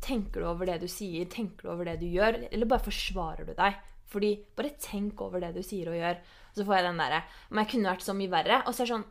tenker 0.03 0.41
du 0.41 0.47
over 0.47 0.69
det 0.69 0.79
du 0.83 0.87
sier? 0.89 1.25
Tenker 1.25 1.65
du 1.65 1.71
over 1.73 1.87
det 1.89 1.97
du 2.01 2.07
gjør? 2.09 2.39
Eller 2.51 2.69
bare 2.69 2.85
forsvarer 2.85 3.47
du 3.47 3.53
deg? 3.57 3.77
Fordi 4.07 4.31
bare 4.55 4.75
tenk 4.79 5.21
over 5.21 5.41
det 5.41 5.53
du 5.55 5.63
sier 5.65 5.89
og 5.89 5.97
gjør. 5.97 6.19
Så 6.55 6.65
får 6.65 6.77
jeg 6.77 6.85
den 6.87 7.01
derre 7.01 7.23
Men 7.49 7.63
jeg 7.63 7.71
kunne 7.73 7.91
vært 7.91 8.05
så 8.05 8.15
mye 8.17 8.33
verre. 8.33 8.59
Og 8.65 8.73
så 8.73 8.83
er 8.83 8.87
det 8.87 8.93
sånn 8.93 9.07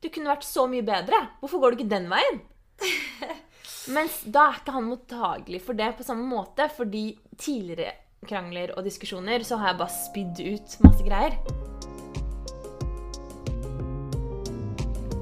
Du 0.00 0.08
kunne 0.08 0.32
vært 0.32 0.48
så 0.48 0.66
mye 0.70 0.86
bedre. 0.86 1.20
Hvorfor 1.40 1.62
går 1.62 1.72
du 1.72 1.80
ikke 1.80 1.92
den 1.92 2.08
veien? 2.12 2.40
Mens 3.96 4.20
da 4.24 4.46
er 4.48 4.60
ikke 4.60 4.76
han 4.76 4.88
mottagelig 4.88 5.60
for 5.64 5.76
det 5.76 5.92
på 5.98 6.06
samme 6.06 6.24
måte, 6.28 6.68
fordi 6.72 7.04
tidligere 7.36 7.92
krangler 8.28 8.74
og 8.76 8.84
diskusjoner 8.84 9.40
så 9.48 9.56
har 9.56 9.70
jeg 9.70 9.78
bare 9.80 9.94
spydd 9.96 10.40
ut 10.44 10.74
masse 10.84 11.04
greier. 11.06 11.36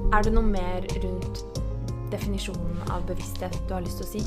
Er 0.09 0.25
det 0.25 0.33
noe 0.33 0.43
mer 0.43 0.83
rundt 0.99 1.43
definisjonen 2.11 2.81
av 2.91 3.05
bevissthet 3.07 3.55
du 3.69 3.75
har 3.75 3.85
lyst 3.85 4.01
til 4.01 4.07
å 4.07 4.11
si? 4.11 4.23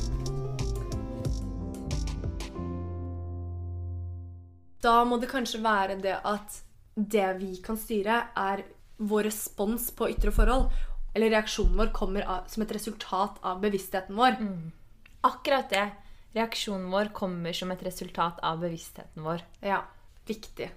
Da 4.83 4.95
må 5.07 5.19
det 5.21 5.29
kanskje 5.31 5.61
være 5.63 5.99
det 6.01 6.17
at 6.25 6.57
det 6.95 7.29
vi 7.39 7.53
kan 7.63 7.77
styre, 7.79 8.23
er 8.35 8.65
vår 8.97 9.29
respons 9.29 9.91
på 9.93 10.09
ytre 10.15 10.33
forhold. 10.33 10.73
Eller 11.13 11.29
reaksjonen 11.29 11.77
vår 11.77 11.93
kommer 11.93 12.25
av, 12.25 12.49
som 12.49 12.65
et 12.65 12.73
resultat 12.73 13.37
av 13.45 13.61
bevisstheten 13.61 14.17
vår. 14.17 14.41
Akkurat 15.29 15.69
det. 15.69 15.85
Reaksjonen 16.33 16.89
vår 16.91 17.11
kommer 17.13 17.53
som 17.53 17.71
et 17.71 17.83
resultat 17.85 18.39
av 18.41 18.61
bevisstheten 18.63 19.25
vår. 19.25 19.43
Ja, 19.61 19.83
viktig. 20.27 20.71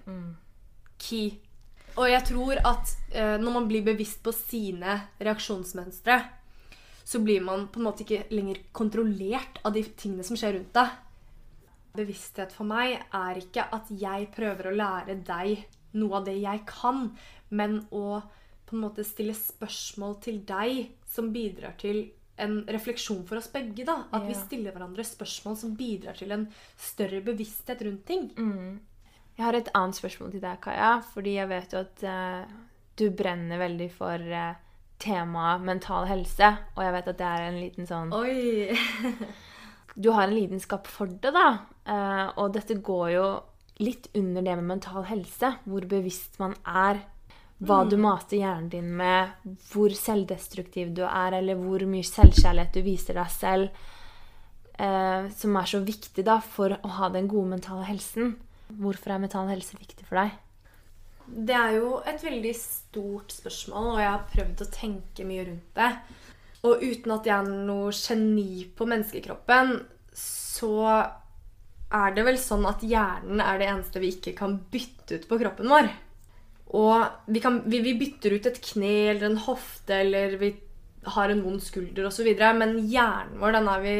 Key. 1.01 1.31
Og 1.97 2.05
jeg 2.11 2.25
tror 2.29 2.59
at 2.61 2.91
eh, 3.09 3.37
når 3.41 3.55
man 3.55 3.67
blir 3.69 3.85
bevisst 3.85 4.21
på 4.25 4.33
sine 4.35 4.99
reaksjonsmønstre, 5.17 6.17
så 7.07 7.21
blir 7.23 7.41
man 7.41 7.65
på 7.71 7.79
en 7.81 7.87
måte 7.87 8.03
ikke 8.03 8.27
lenger 8.35 8.59
kontrollert 8.75 9.61
av 9.65 9.73
de 9.73 9.81
tingene 9.97 10.25
som 10.27 10.37
skjer 10.37 10.57
rundt 10.59 10.75
deg. 10.77 10.93
Bevissthet 11.97 12.53
for 12.53 12.69
meg 12.69 12.99
er 12.99 13.39
ikke 13.41 13.65
at 13.73 13.89
jeg 13.89 14.29
prøver 14.35 14.69
å 14.69 14.75
lære 14.77 15.17
deg 15.25 15.63
noe 15.97 16.19
av 16.19 16.27
det 16.27 16.35
jeg 16.37 16.61
kan, 16.69 17.07
men 17.49 17.79
å 17.95 18.19
på 18.67 18.75
en 18.75 18.83
måte 18.83 19.05
stille 19.07 19.33
spørsmål 19.33 20.17
til 20.21 20.41
deg 20.45 20.91
som 21.07 21.31
bidrar 21.33 21.77
til 21.79 22.03
en 22.37 22.59
refleksjon 22.69 23.23
for 23.27 23.39
oss 23.39 23.49
begge. 23.53 23.85
da. 23.87 24.03
At 24.13 24.27
vi 24.27 24.35
stiller 24.37 24.75
hverandre 24.75 25.05
spørsmål 25.05 25.57
som 25.57 25.73
bidrar 25.77 26.17
til 26.19 26.33
en 26.35 26.45
større 26.77 27.21
bevissthet 27.25 27.81
rundt 27.87 28.05
ting. 28.05 28.29
Jeg 29.37 29.45
har 29.45 29.57
et 29.57 29.69
annet 29.77 29.97
spørsmål 29.97 30.31
til 30.33 30.41
deg, 30.41 30.61
Kaja. 30.61 30.93
Fordi 31.13 31.35
jeg 31.37 31.49
vet 31.49 31.73
jo 31.73 31.83
at 31.83 32.05
uh, 32.09 32.55
du 32.97 33.09
brenner 33.13 33.61
veldig 33.61 33.89
for 33.93 34.21
uh, 34.21 34.55
temaet 35.01 35.65
mental 35.65 36.07
helse. 36.09 36.53
Og 36.75 36.81
jeg 36.85 36.95
vet 36.97 37.11
at 37.13 37.19
det 37.19 37.27
er 37.27 37.45
en 37.49 37.59
liten 37.61 37.89
sånn 37.89 38.15
Oi! 38.17 38.71
Du 39.97 40.11
har 40.13 40.27
en 40.27 40.35
lidenskap 40.35 40.85
for 40.85 41.09
det, 41.09 41.31
da. 41.33 41.47
Uh, 41.89 42.27
og 42.37 42.51
dette 42.53 42.75
går 42.85 43.07
jo 43.15 43.29
litt 43.81 44.11
under 44.13 44.43
det 44.45 44.53
med 44.59 44.67
mental 44.75 45.07
helse. 45.09 45.55
Hvor 45.65 45.87
bevisst 45.89 46.37
man 46.37 46.53
er. 46.69 47.01
Hva 47.57 47.79
du 47.89 47.95
mater 47.97 48.37
hjernen 48.37 48.69
din 48.69 48.89
med. 48.99 49.33
Hvor 49.71 49.93
selvdestruktiv 49.97 50.91
du 50.97 51.03
er, 51.07 51.39
eller 51.39 51.57
hvor 51.57 51.81
mye 51.89 52.05
selvkjærlighet 52.05 52.75
du 52.77 52.83
viser 52.85 53.17
deg 53.17 53.31
selv. 53.33 53.85
Eh, 54.77 55.29
som 55.33 55.55
er 55.57 55.69
så 55.69 55.81
viktig 55.81 56.25
da 56.25 56.37
for 56.43 56.75
å 56.77 56.91
ha 56.99 57.09
den 57.13 57.29
gode 57.29 57.55
mentale 57.55 57.87
helsen. 57.87 58.35
Hvorfor 58.67 59.15
er 59.15 59.23
mental 59.23 59.49
helse 59.49 59.77
viktig 59.79 60.05
for 60.05 60.21
deg? 60.21 60.35
Det 61.27 61.55
er 61.57 61.73
jo 61.79 61.97
et 62.07 62.21
veldig 62.23 62.53
stort 62.55 63.33
spørsmål, 63.35 63.89
og 63.95 64.01
jeg 64.03 64.11
har 64.13 64.27
prøvd 64.31 64.63
å 64.63 64.71
tenke 64.71 65.25
mye 65.27 65.47
rundt 65.49 65.79
det. 65.79 65.91
Og 66.67 66.83
uten 66.83 67.13
at 67.15 67.27
jeg 67.27 67.35
er 67.35 67.65
noe 67.67 67.93
geni 67.95 68.67
på 68.77 68.87
menneskekroppen, 68.87 69.73
så 70.17 70.75
er 71.87 72.15
det 72.15 72.25
vel 72.27 72.39
sånn 72.41 72.65
at 72.67 72.83
hjernen 72.83 73.41
er 73.43 73.59
det 73.59 73.69
eneste 73.71 74.01
vi 74.03 74.11
ikke 74.15 74.35
kan 74.37 74.57
bytte 74.71 75.19
ut 75.19 75.27
på 75.29 75.39
kroppen 75.41 75.71
vår. 75.71 75.89
Og 76.75 77.29
vi, 77.31 77.39
kan, 77.43 77.61
vi, 77.65 77.79
vi 77.85 77.95
bytter 77.99 78.35
ut 78.35 78.47
et 78.49 78.61
kne 78.63 78.95
eller 79.13 79.29
en 79.29 79.43
hofte, 79.45 80.01
eller 80.01 80.35
vi 80.41 80.51
har 81.07 81.31
en 81.31 81.43
vond 81.43 81.63
skulder 81.63 82.09
osv., 82.09 82.27
men 82.57 82.77
hjernen 82.91 83.39
vår, 83.39 83.55
den 83.55 83.69
er 83.71 83.83
vi 83.85 83.97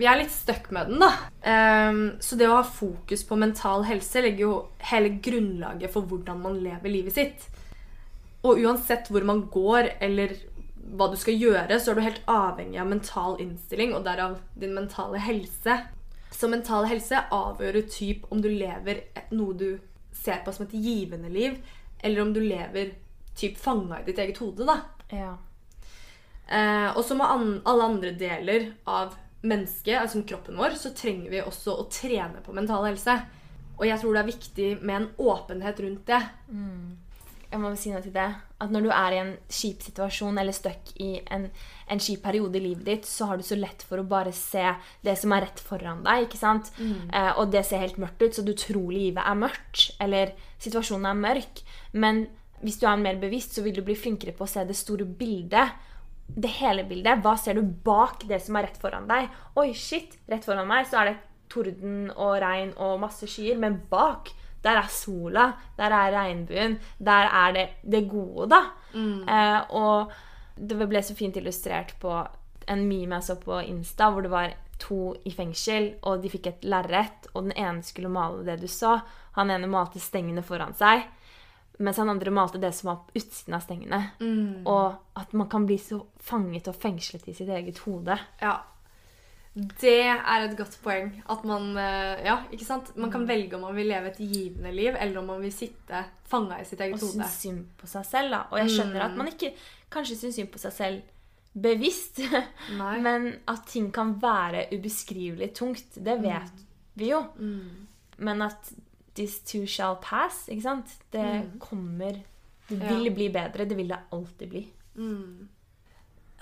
Vi 0.00 0.08
er 0.08 0.18
litt 0.18 0.32
stuck 0.34 0.70
med 0.74 0.90
den, 0.90 1.00
da. 1.00 1.10
Um, 1.46 2.00
så 2.20 2.36
det 2.36 2.48
å 2.50 2.58
ha 2.58 2.66
fokus 2.66 3.22
på 3.24 3.38
mental 3.40 3.86
helse 3.88 4.20
legger 4.24 4.44
jo 4.44 4.54
hele 4.90 5.14
grunnlaget 5.22 5.94
for 5.94 6.04
hvordan 6.10 6.42
man 6.42 6.58
lever 6.60 6.92
livet 6.92 7.16
sitt. 7.16 7.46
Og 8.44 8.60
uansett 8.60 9.08
hvor 9.08 9.24
man 9.28 9.46
går, 9.52 9.94
eller 10.04 10.34
hva 10.96 11.08
du 11.12 11.16
skal 11.20 11.38
gjøre, 11.38 11.78
så 11.78 11.92
er 11.92 11.96
du 11.96 12.04
helt 12.04 12.28
avhengig 12.28 12.80
av 12.82 12.90
mental 12.90 13.38
innstilling, 13.40 13.94
og 13.96 14.04
derav 14.04 14.36
din 14.58 14.74
mentale 14.76 15.22
helse. 15.22 15.78
Så 16.34 16.50
mental 16.50 16.88
helse 16.90 17.24
avgjør 17.34 17.80
typ 17.90 18.28
om 18.32 18.42
du 18.42 18.50
lever 18.50 19.06
noe 19.32 19.56
du 19.56 19.68
ser 20.20 20.42
på 20.44 20.52
som 20.54 20.66
et 20.66 20.76
givende 20.76 21.30
liv, 21.32 21.58
eller 22.00 22.22
om 22.22 22.34
du 22.34 22.40
lever 22.44 22.94
typ 23.36 23.58
fanga 23.58 24.00
i 24.00 24.06
ditt 24.08 24.20
eget 24.20 24.40
hode, 24.42 24.66
da. 24.68 24.80
Ja. 25.14 25.34
Eh, 26.50 26.88
og 26.96 27.04
som 27.06 27.22
an 27.24 27.60
alle 27.68 27.90
andre 27.92 28.14
deler 28.18 28.72
av 28.84 29.14
mennesket, 29.40 29.96
altså 29.96 30.18
som 30.18 30.26
kroppen 30.28 30.58
vår, 30.60 30.76
så 30.76 30.92
trenger 30.96 31.32
vi 31.32 31.42
også 31.44 31.76
å 31.78 31.86
trene 31.92 32.42
på 32.44 32.54
mental 32.56 32.84
helse. 32.88 33.16
Og 33.78 33.86
jeg 33.88 34.00
tror 34.02 34.16
det 34.16 34.22
er 34.22 34.32
viktig 34.32 34.70
med 34.82 34.96
en 34.96 35.08
åpenhet 35.30 35.80
rundt 35.80 36.10
det. 36.10 36.20
Jeg 37.50 37.58
må 37.58 37.70
si 37.74 37.90
noe 37.90 38.02
til 38.04 38.14
det. 38.14 38.28
At 38.62 38.70
når 38.70 38.84
du 38.84 38.90
er 38.94 39.14
i 39.14 39.20
en 39.24 39.30
kjip 39.50 39.82
situasjon 39.82 40.38
eller 40.38 40.54
stuck 40.54 40.92
i 41.02 41.16
en, 41.34 41.48
en 41.90 42.02
kjip 42.02 42.22
periode 42.22 42.60
i 42.60 42.62
livet 42.62 42.86
ditt, 42.86 43.08
så 43.08 43.26
har 43.26 43.40
du 43.40 43.46
så 43.46 43.58
lett 43.58 43.82
for 43.86 43.98
å 43.98 44.06
bare 44.06 44.30
se 44.36 44.62
det 45.02 45.16
som 45.18 45.34
er 45.34 45.48
rett 45.48 45.62
foran 45.66 46.04
deg. 46.06 46.28
ikke 46.28 46.38
sant? 46.38 46.70
Eh, 47.10 47.32
og 47.34 47.50
det 47.50 47.64
ser 47.66 47.82
helt 47.82 47.98
mørkt 47.98 48.22
ut, 48.22 48.36
så 48.36 48.44
du 48.46 48.52
tror 48.54 48.92
livet 48.94 49.26
er 49.26 49.40
mørkt. 49.40 49.88
Eller 50.02 50.36
situasjonen 50.62 51.10
er 51.10 51.22
mørk. 51.24 51.62
Men 51.90 52.28
hvis 52.62 52.78
du 52.78 52.86
er 52.86 53.02
mer 53.02 53.18
bevisst, 53.18 53.56
så 53.56 53.64
vil 53.66 53.74
du 53.74 53.82
bli 53.82 53.98
flinkere 53.98 54.36
på 54.36 54.46
å 54.46 54.52
se 54.52 54.62
det 54.68 54.78
store 54.78 55.08
bildet. 55.08 55.74
Det 56.30 56.52
hele 56.60 56.84
bildet. 56.86 57.24
Hva 57.24 57.34
ser 57.40 57.58
du 57.58 57.64
bak 57.64 58.22
det 58.30 58.38
som 58.44 58.60
er 58.60 58.68
rett 58.68 58.78
foran 58.78 59.10
deg? 59.10 59.26
Oi, 59.58 59.72
shit! 59.74 60.20
Rett 60.30 60.46
foran 60.46 60.70
meg 60.70 60.86
så 60.86 61.00
er 61.00 61.10
det 61.10 61.18
torden 61.50 62.12
og 62.14 62.36
regn 62.44 62.76
og 62.78 63.00
masse 63.02 63.26
skyer. 63.26 63.58
Men 63.58 63.80
bak 63.90 64.30
der 64.62 64.80
er 64.82 64.88
sola, 64.92 65.52
der 65.78 65.94
er 65.96 66.12
regnbuen, 66.12 66.78
der 66.98 67.28
er 67.32 67.52
det 67.56 67.68
det 67.92 68.08
gode, 68.10 68.48
da. 68.50 68.62
Eh, 69.28 69.60
og 69.70 70.12
det 70.56 70.88
ble 70.88 71.02
så 71.02 71.14
fint 71.16 71.36
illustrert 71.40 71.94
på 72.02 72.12
en 72.70 72.82
meme 72.88 73.16
jeg 73.18 73.24
så 73.30 73.36
på 73.40 73.60
Insta, 73.64 74.10
hvor 74.10 74.22
det 74.22 74.30
var 74.30 74.52
to 74.80 75.14
i 75.24 75.32
fengsel, 75.36 75.94
og 76.02 76.22
de 76.22 76.30
fikk 76.32 76.46
et 76.46 76.64
lerret, 76.64 77.26
og 77.34 77.48
den 77.48 77.52
ene 77.56 77.82
skulle 77.84 78.08
male 78.12 78.44
det 78.46 78.60
du 78.62 78.68
så. 78.68 78.98
Han 79.36 79.50
ene 79.50 79.68
malte 79.70 80.00
stengene 80.00 80.42
foran 80.42 80.74
seg, 80.74 81.04
mens 81.80 81.96
han 81.96 82.10
andre 82.12 82.30
malte 82.30 82.60
det 82.60 82.72
som 82.76 82.90
var 82.90 82.96
på 83.06 83.20
utsiden 83.20 83.56
av 83.56 83.64
stengene. 83.64 84.00
Og 84.68 85.20
at 85.20 85.32
man 85.32 85.48
kan 85.48 85.64
bli 85.68 85.78
så 85.80 86.02
fanget 86.20 86.68
og 86.68 86.76
fengslet 86.76 87.28
i 87.28 87.34
sitt 87.36 87.48
eget 87.48 87.78
hode. 87.86 88.18
Ja. 88.42 88.58
Det 89.54 89.96
er 90.06 90.44
et 90.44 90.56
godt 90.56 90.76
poeng. 90.84 91.08
At 91.28 91.44
man 91.44 91.72
eh, 91.76 92.24
Ja, 92.24 92.36
ikke 92.52 92.64
sant? 92.64 92.92
Man 92.96 93.10
kan 93.10 93.24
velge 93.28 93.56
om 93.56 93.64
man 93.66 93.74
vil 93.76 93.88
leve 93.90 94.12
et 94.12 94.18
givende 94.22 94.70
liv, 94.72 94.94
eller 94.98 95.18
om 95.18 95.26
man 95.26 95.40
vil 95.42 95.52
sitte 95.52 96.04
fanga 96.30 96.60
i 96.60 96.64
sitt 96.68 96.80
eget 96.80 96.94
hode. 97.00 97.08
Og 97.08 97.16
synes 97.16 97.38
synd 97.42 97.64
på 97.80 97.86
seg 97.90 98.06
selv, 98.06 98.30
da. 98.30 98.44
Og 98.52 98.58
jeg 98.62 98.70
skjønner 98.76 99.00
at 99.08 99.16
man 99.18 99.26
ikke 99.32 99.50
kanskje 99.90 100.16
syns 100.20 100.38
synd 100.38 100.52
på 100.54 100.58
seg 100.62 100.72
selv 100.76 101.02
bevisst, 101.60 102.20
Nei. 102.78 102.92
men 103.02 103.24
at 103.50 103.64
ting 103.66 103.88
kan 103.92 104.12
være 104.22 104.68
ubeskrivelig 104.76 105.48
tungt, 105.58 105.96
det 105.98 106.20
vet 106.22 106.62
vi 106.94 107.08
jo. 107.10 107.24
Men 108.22 108.42
at 108.46 108.70
this 109.18 109.40
too 109.42 109.66
shall 109.66 109.96
pass, 110.00 110.44
ikke 110.48 110.62
sant? 110.62 110.94
Det 111.10 111.58
kommer 111.58 112.20
Det 112.70 112.78
vil 112.78 113.06
Ja. 113.08 113.14
bli 113.18 113.28
bedre. 113.34 113.66
Det 113.66 113.76
vil 113.76 113.88
det 113.90 113.98
alltid 114.14 114.48
bli. 114.48 114.62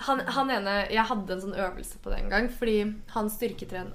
Han, 0.07 0.21
han 0.21 0.51
ene, 0.51 0.75
Jeg 0.95 1.05
hadde 1.09 1.33
en 1.35 1.41
sånn 1.43 1.57
øvelse 1.59 1.99
på 1.99 2.11
det 2.13 2.21
en 2.23 2.29
gang. 2.31 2.49
Fordi 2.49 2.77
han, 3.15 3.31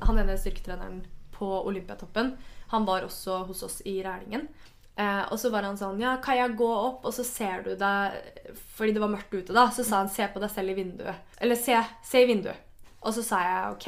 han 0.02 0.20
ene 0.20 0.38
styrketreneren 0.38 0.98
på 1.32 1.48
Olympiatoppen 1.66 2.34
Han 2.74 2.86
var 2.86 3.06
også 3.08 3.46
hos 3.48 3.64
oss 3.64 3.82
i 3.86 4.02
Rælingen. 4.04 4.48
Eh, 4.96 5.22
og 5.32 5.40
så 5.40 5.50
var 5.50 5.64
han 5.64 5.78
sånn 5.80 6.02
Ja, 6.02 6.18
kan 6.22 6.36
jeg 6.38 6.58
gå 6.60 6.68
opp, 6.70 7.06
og 7.06 7.14
så 7.16 7.24
ser 7.26 7.64
du 7.66 7.72
deg 7.80 8.54
Fordi 8.76 8.92
det 8.94 9.02
var 9.02 9.10
mørkt 9.16 9.34
ute, 9.34 9.54
da. 9.56 9.70
Så 9.72 9.84
sa 9.88 10.02
han 10.04 10.10
se 10.12 10.28
på 10.34 10.40
deg 10.44 10.52
selv 10.52 10.70
i 10.76 10.78
vinduet. 10.82 11.16
Eller 11.42 11.56
se, 11.56 11.80
se 12.04 12.22
i 12.22 12.28
vinduet. 12.30 12.60
Og 13.02 13.14
så 13.16 13.24
sa 13.24 13.40
jeg 13.44 13.72
OK. 13.78 13.88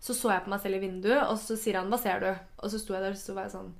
Så 0.00 0.14
så 0.14 0.30
jeg 0.30 0.44
på 0.44 0.52
meg 0.52 0.60
selv 0.62 0.76
i 0.78 0.84
vinduet, 0.84 1.24
og 1.26 1.36
så 1.42 1.56
sier 1.58 1.80
han 1.80 1.88
hva 1.90 1.98
ser 1.98 2.20
du? 2.22 2.28
Og 2.62 2.70
så 2.70 2.78
sto 2.78 2.94
jeg 2.94 3.02
der 3.02 3.16
og 3.16 3.18
så 3.18 3.34
var 3.34 3.48
jeg 3.48 3.56
sånn 3.56 3.72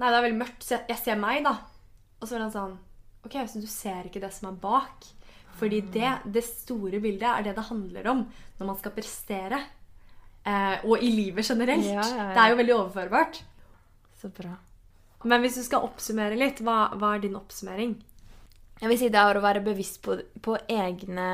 Nei, 0.00 0.08
det 0.08 0.16
er 0.16 0.24
veldig 0.24 0.38
mørkt, 0.40 0.62
så 0.64 0.72
jeg- 0.78 0.86
jeg 0.88 0.98
ser 1.02 1.16
meg, 1.20 1.42
da. 1.44 1.58
Og 2.22 2.24
så 2.28 2.32
var 2.38 2.46
han 2.46 2.54
sånn 2.54 2.78
OK, 3.26 3.34
så 3.46 3.60
du 3.60 3.66
ser 3.68 4.06
ikke 4.08 4.22
det 4.22 4.30
som 4.32 4.48
er 4.48 4.56
bak. 4.62 5.04
Fordi 5.60 5.82
det, 5.92 6.14
det 6.32 6.44
store 6.46 7.02
bildet 7.02 7.28
er 7.28 7.44
det 7.44 7.54
det 7.58 7.68
handler 7.68 8.08
om 8.14 8.24
når 8.58 8.70
man 8.72 8.78
skal 8.80 8.94
prestere. 8.96 9.60
Eh, 10.40 10.86
og 10.88 11.04
i 11.04 11.10
livet 11.12 11.44
generelt. 11.44 11.84
Ja, 11.84 12.00
ja, 12.00 12.16
ja. 12.16 12.28
Det 12.32 12.42
er 12.42 12.52
jo 12.52 12.60
veldig 12.62 12.76
overførbart. 12.78 13.42
Så 14.20 14.32
bra. 14.32 14.54
Men 15.28 15.44
hvis 15.44 15.58
du 15.60 15.64
skal 15.66 15.84
oppsummere 15.84 16.38
litt, 16.40 16.62
hva, 16.64 16.94
hva 16.96 17.14
er 17.16 17.26
din 17.26 17.36
oppsummering? 17.36 17.98
Jeg 18.80 18.88
vil 18.88 18.96
si 18.96 19.10
det 19.12 19.20
er 19.20 19.36
å 19.36 19.44
være 19.44 19.60
bevisst 19.64 20.00
på, 20.04 20.16
på 20.40 20.56
egne 20.72 21.28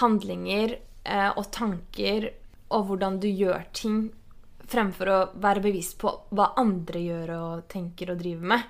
handlinger 0.00 0.74
eh, 0.74 1.30
og 1.30 1.46
tanker 1.54 2.32
og 2.74 2.88
hvordan 2.90 3.20
du 3.22 3.28
gjør 3.30 3.68
ting, 3.72 4.08
fremfor 4.68 5.08
å 5.08 5.18
være 5.40 5.62
bevisst 5.64 5.96
på 6.02 6.10
hva 6.36 6.50
andre 6.60 7.00
gjør 7.00 7.30
og 7.38 7.68
tenker 7.70 8.12
og 8.12 8.18
driver 8.20 8.50
med. 8.52 8.66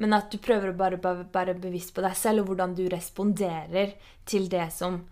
Men 0.00 0.16
at 0.16 0.30
du 0.32 0.38
prøver 0.40 0.72
å 0.72 0.78
bare 0.78 0.98
være 1.32 1.58
bevisst 1.60 1.92
på 1.96 2.04
deg 2.04 2.16
selv 2.16 2.44
og 2.44 2.52
hvordan 2.52 2.74
du 2.78 2.86
responderer 2.88 3.92
til 4.28 4.48
det 4.52 4.70
som 4.72 5.02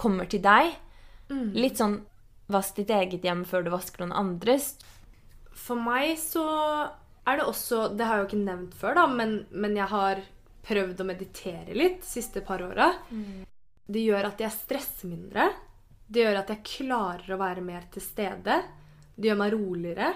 kommer 0.00 0.30
til 0.30 0.42
deg. 0.44 0.72
Litt 1.54 1.80
sånn 1.80 2.00
vask 2.50 2.80
ditt 2.80 2.90
eget 2.90 3.24
hjem 3.26 3.44
før 3.46 3.66
du 3.66 3.70
vasker 3.74 4.02
noen 4.02 4.16
andres. 4.16 4.72
For 5.52 5.78
meg 5.78 6.16
så 6.18 6.44
er 7.28 7.36
det 7.36 7.46
også 7.46 7.90
Det 7.94 8.06
har 8.06 8.16
jeg 8.16 8.24
jo 8.24 8.28
ikke 8.30 8.46
nevnt 8.46 8.74
før, 8.80 8.96
da, 8.96 9.06
men, 9.06 9.34
men 9.52 9.76
jeg 9.76 9.90
har 9.92 10.22
prøvd 10.66 11.02
å 11.02 11.06
meditere 11.08 11.76
litt 11.76 12.00
de 12.02 12.08
siste 12.08 12.42
par 12.44 12.64
åra. 12.64 12.90
Det 13.90 14.02
gjør 14.02 14.30
at 14.30 14.40
jeg 14.40 14.56
stresser 14.56 15.10
mindre. 15.10 15.50
Det 16.10 16.24
gjør 16.24 16.40
at 16.40 16.50
jeg 16.54 16.66
klarer 16.66 17.34
å 17.34 17.40
være 17.40 17.62
mer 17.64 17.86
til 17.92 18.02
stede. 18.02 18.56
Det 19.14 19.30
gjør 19.30 19.40
meg 19.40 19.54
roligere. 19.54 20.10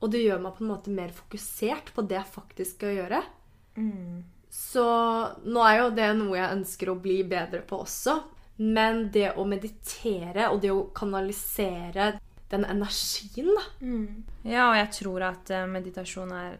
Og 0.00 0.12
det 0.12 0.24
gjør 0.24 0.42
meg 0.44 0.56
på 0.56 0.64
en 0.64 0.70
måte 0.72 0.92
mer 0.92 1.12
fokusert 1.14 1.92
på 1.94 2.04
det 2.04 2.18
jeg 2.18 2.34
faktisk 2.34 2.78
skal 2.78 2.96
gjøre. 2.98 3.22
Så 4.56 4.86
nå 5.44 5.64
er 5.66 5.80
jo 5.82 5.90
det 5.96 6.08
noe 6.16 6.38
jeg 6.38 6.58
ønsker 6.58 6.90
å 6.90 7.00
bli 7.00 7.20
bedre 7.28 7.60
på 7.66 7.82
også. 7.84 8.20
Men 8.56 9.10
det 9.12 9.34
å 9.36 9.44
meditere 9.44 10.48
og 10.48 10.62
det 10.62 10.70
å 10.72 10.86
kanalisere 10.96 12.14
den 12.48 12.64
energien, 12.64 13.50
da 13.52 13.64
Ja, 14.46 14.68
og 14.70 14.76
jeg 14.78 14.92
tror 15.00 15.24
at 15.26 15.50
eh, 15.50 15.66
meditasjon 15.66 16.32
er 16.32 16.56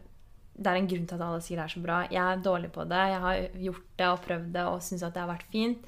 Det 0.57 0.67
er 0.67 0.75
en 0.81 0.89
grunn 0.89 1.07
til 1.07 1.15
at 1.15 1.23
alle 1.23 1.41
sier 1.45 1.57
det 1.57 1.65
er 1.67 1.73
så 1.73 1.81
bra. 1.81 1.97
Jeg 2.09 2.21
er 2.21 2.43
dårlig 2.43 2.71
på 2.73 2.83
det. 2.89 3.01
Jeg 3.11 3.19
har 3.21 3.41
gjort 3.67 3.89
det 3.97 4.07
og 4.09 4.21
prøvd 4.25 4.47
det 4.55 4.63
og 4.65 4.79
syns 4.81 5.03
at 5.05 5.13
det 5.13 5.21
har 5.21 5.29
vært 5.29 5.51
fint. 5.53 5.83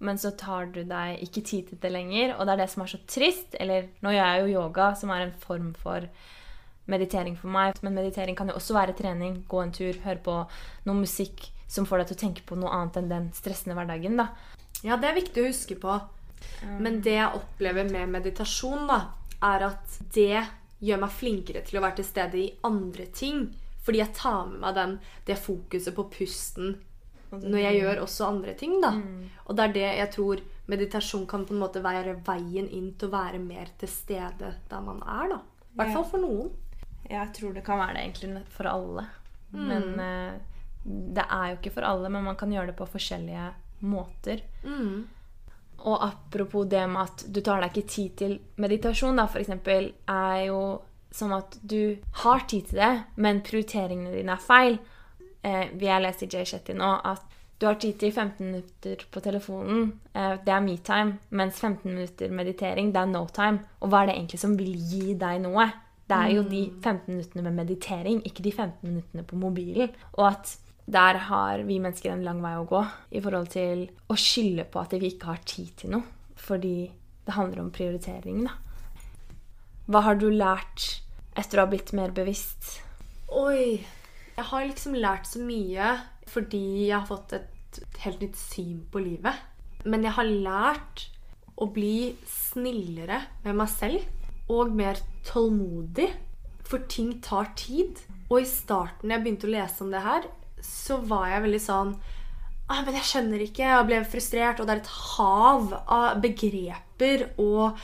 Men 0.00 0.18
så 0.20 0.30
tar 0.36 0.68
du 0.72 0.82
deg 0.84 1.22
ikke 1.24 1.42
tid 1.44 1.70
til 1.70 1.80
det 1.80 1.92
lenger, 1.92 2.34
og 2.36 2.44
det 2.44 2.52
er 2.52 2.60
det 2.62 2.68
som 2.72 2.84
er 2.84 2.92
så 2.92 3.00
trist. 3.08 3.56
Eller 3.60 3.88
nå 4.04 4.12
gjør 4.12 4.28
jeg 4.28 4.42
jo 4.44 4.60
yoga, 4.60 4.90
som 4.96 5.12
er 5.12 5.24
en 5.26 5.32
form 5.40 5.72
for 5.76 6.04
meditering 6.86 7.36
for 7.36 7.52
meg. 7.52 7.80
Men 7.82 7.94
meditering 7.94 8.36
kan 8.36 8.48
jo 8.48 8.56
også 8.58 8.76
være 8.76 8.96
trening. 8.98 9.42
Gå 9.48 9.62
en 9.62 9.72
tur, 9.72 9.98
høre 10.04 10.22
på 10.24 10.36
noe 10.86 11.02
musikk 11.02 11.50
som 11.70 11.86
får 11.86 12.02
deg 12.02 12.10
til 12.10 12.16
å 12.16 12.22
tenke 12.24 12.46
på 12.46 12.58
noe 12.58 12.72
annet 12.74 12.96
enn 12.98 13.10
den 13.10 13.28
stressende 13.36 13.76
hverdagen. 13.78 14.16
da. 14.16 14.30
Ja, 14.82 14.96
det 14.96 15.10
er 15.10 15.18
viktig 15.20 15.42
å 15.42 15.50
huske 15.50 15.76
på. 15.78 16.00
Men 16.80 17.00
det 17.04 17.18
jeg 17.18 17.36
opplever 17.36 17.84
med 17.90 18.08
meditasjon, 18.08 18.86
da, 18.88 19.00
er 19.42 19.66
at 19.70 19.98
det 20.14 20.42
gjør 20.80 21.02
meg 21.02 21.12
flinkere 21.12 21.62
til 21.64 21.78
å 21.78 21.82
være 21.84 22.00
til 22.00 22.08
stede 22.08 22.38
i 22.40 22.52
andre 22.64 23.06
ting. 23.06 23.50
Fordi 23.84 23.98
jeg 24.00 24.14
tar 24.16 24.46
med 24.48 24.60
meg 24.64 24.74
den, 24.76 24.94
det 25.26 25.38
fokuset 25.40 25.94
på 25.96 26.08
pusten 26.12 26.78
når 27.30 27.60
jeg 27.62 27.76
gjør 27.78 28.00
også 28.02 28.26
andre 28.26 28.54
ting. 28.58 28.80
da. 28.82 28.90
Og 29.46 29.56
det 29.56 29.64
er 29.68 29.72
det 29.76 29.86
jeg 30.00 30.10
tror 30.16 30.40
meditasjon 30.66 31.26
kan 31.30 31.44
på 31.46 31.54
en 31.54 31.60
måte 31.62 31.82
være 31.82 32.16
veien 32.26 32.66
inn 32.68 32.92
til 32.98 33.08
å 33.08 33.12
være 33.14 33.38
mer 33.38 33.70
til 33.78 33.88
stede 33.88 34.54
der 34.70 34.80
man 34.82 35.02
er. 35.06 35.28
da. 35.36 35.38
I 35.70 35.76
hvert 35.78 35.92
fall 35.94 36.04
for 36.10 36.18
noen. 36.18 36.50
Jeg 37.10 37.32
tror 37.34 37.54
det 37.56 37.64
kan 37.66 37.80
være 37.80 37.96
det 37.96 38.04
egentlig 38.04 38.44
for 38.54 38.70
alle. 38.70 39.06
Men 39.50 39.88
eh, 40.00 40.34
det 40.84 41.24
er 41.26 41.48
jo 41.50 41.56
ikke 41.58 41.74
for 41.74 41.86
alle, 41.88 42.10
men 42.12 42.24
man 42.24 42.38
kan 42.38 42.52
gjøre 42.54 42.70
det 42.70 42.76
på 42.78 42.86
forskjellige 42.92 43.48
måter. 43.90 44.44
Og 45.80 46.04
apropos 46.04 46.68
det 46.68 46.84
med 46.92 47.02
at 47.02 47.24
du 47.26 47.40
tar 47.40 47.62
deg 47.64 47.72
ikke 47.72 47.88
tid 47.88 48.14
til 48.20 48.38
meditasjon, 48.60 49.16
da, 49.16 49.26
eksempel, 49.40 49.90
er 50.12 50.46
jo 50.50 50.60
sånn 51.10 51.32
at 51.34 51.56
du 51.62 51.96
har 52.22 52.46
tid 52.46 52.68
til 52.70 52.82
det, 52.82 52.92
men 53.16 53.42
prioriteringene 53.42 54.14
dine 54.14 54.36
er 54.36 54.44
feil. 54.44 54.78
Eh, 55.42 55.72
vi 55.74 55.88
har 55.88 56.02
lest 56.04 56.22
i 56.22 56.28
Jay 56.30 56.44
Shetty 56.46 56.76
nå 56.76 56.92
at 57.08 57.24
du 57.60 57.66
har 57.66 57.76
tid 57.80 57.98
til 58.00 58.12
15 58.12 58.44
minutter 58.44 59.02
på 59.12 59.20
telefonen. 59.24 59.90
Eh, 60.14 60.36
det 60.44 60.52
er 60.52 60.62
me-time. 60.64 61.18
Mens 61.36 61.60
15 61.60 61.90
minutter 61.90 62.32
meditering, 62.32 62.92
det 62.92 63.02
er 63.02 63.10
no 63.10 63.26
time. 63.28 63.66
Og 63.80 63.90
hva 63.90 64.02
er 64.02 64.10
det 64.10 64.16
egentlig 64.16 64.40
som 64.40 64.56
vil 64.56 64.72
gi 64.76 65.16
deg 65.20 65.42
noe? 65.44 65.66
Det 66.10 66.16
er 66.18 66.32
jo 66.34 66.42
de 66.42 66.64
15 66.82 67.06
minuttene 67.06 67.44
med 67.46 67.54
meditering, 67.60 68.22
ikke 68.26 68.42
de 68.42 68.52
15 68.52 68.82
minuttene 68.82 69.22
på 69.26 69.38
mobilen. 69.38 69.92
Og 70.18 70.26
at 70.32 70.56
der 70.90 71.20
har 71.28 71.62
vi 71.68 71.78
mennesker 71.78 72.10
en 72.10 72.24
lang 72.26 72.40
vei 72.42 72.56
å 72.58 72.66
gå 72.66 72.80
i 73.14 73.22
forhold 73.22 73.52
til 73.52 73.84
å 74.10 74.16
skylde 74.18 74.66
på 74.66 74.80
at 74.82 74.96
vi 74.98 75.12
ikke 75.12 75.30
har 75.30 75.44
tid 75.46 75.70
til 75.78 75.94
noe. 75.94 76.02
Fordi 76.40 76.90
det 77.26 77.36
handler 77.36 77.62
om 77.62 77.70
prioritering, 77.70 78.42
da. 78.48 78.56
Hva 79.90 80.02
har 80.06 80.18
du 80.18 80.26
lært 80.30 81.02
etter 81.38 81.60
å 81.60 81.66
ha 81.66 81.70
blitt 81.70 81.92
mer 81.94 82.14
bevisst? 82.14 82.80
Oi. 83.30 83.78
Jeg 84.34 84.48
har 84.50 84.66
liksom 84.66 84.96
lært 84.96 85.28
så 85.28 85.42
mye 85.44 85.94
fordi 86.30 86.88
jeg 86.88 86.94
har 86.94 87.08
fått 87.08 87.34
et 87.36 87.80
helt 88.02 88.22
nytt 88.24 88.38
syn 88.38 88.84
på 88.90 89.02
livet. 89.02 89.36
Men 89.84 90.06
jeg 90.06 90.14
har 90.16 90.26
lært 90.26 91.06
å 91.60 91.68
bli 91.70 92.16
snillere 92.26 93.20
med 93.44 93.58
meg 93.58 93.70
selv 93.70 94.19
og 94.50 94.74
mer 94.76 95.00
tålmodig. 95.28 96.10
For 96.66 96.82
ting 96.90 97.16
tar 97.24 97.52
tid. 97.58 98.02
Og 98.30 98.42
i 98.42 98.48
starten 98.48 99.10
jeg 99.10 99.22
begynte 99.24 99.48
å 99.48 99.54
lese 99.54 99.82
om 99.84 99.90
det 99.94 100.04
her, 100.04 100.26
så 100.62 101.00
var 101.08 101.30
jeg 101.30 101.46
veldig 101.46 101.62
sånn 101.64 101.94
ah, 102.70 102.84
men 102.84 102.94
jeg 103.00 103.08
skjønner 103.08 103.42
ikke. 103.44 103.66
Jeg 103.66 103.88
ble 103.88 104.04
frustrert, 104.06 104.60
og 104.60 104.68
det 104.68 104.76
er 104.76 104.84
et 104.84 104.94
hav 105.16 105.74
av 105.90 106.20
begreper 106.22 107.26
og 107.42 107.80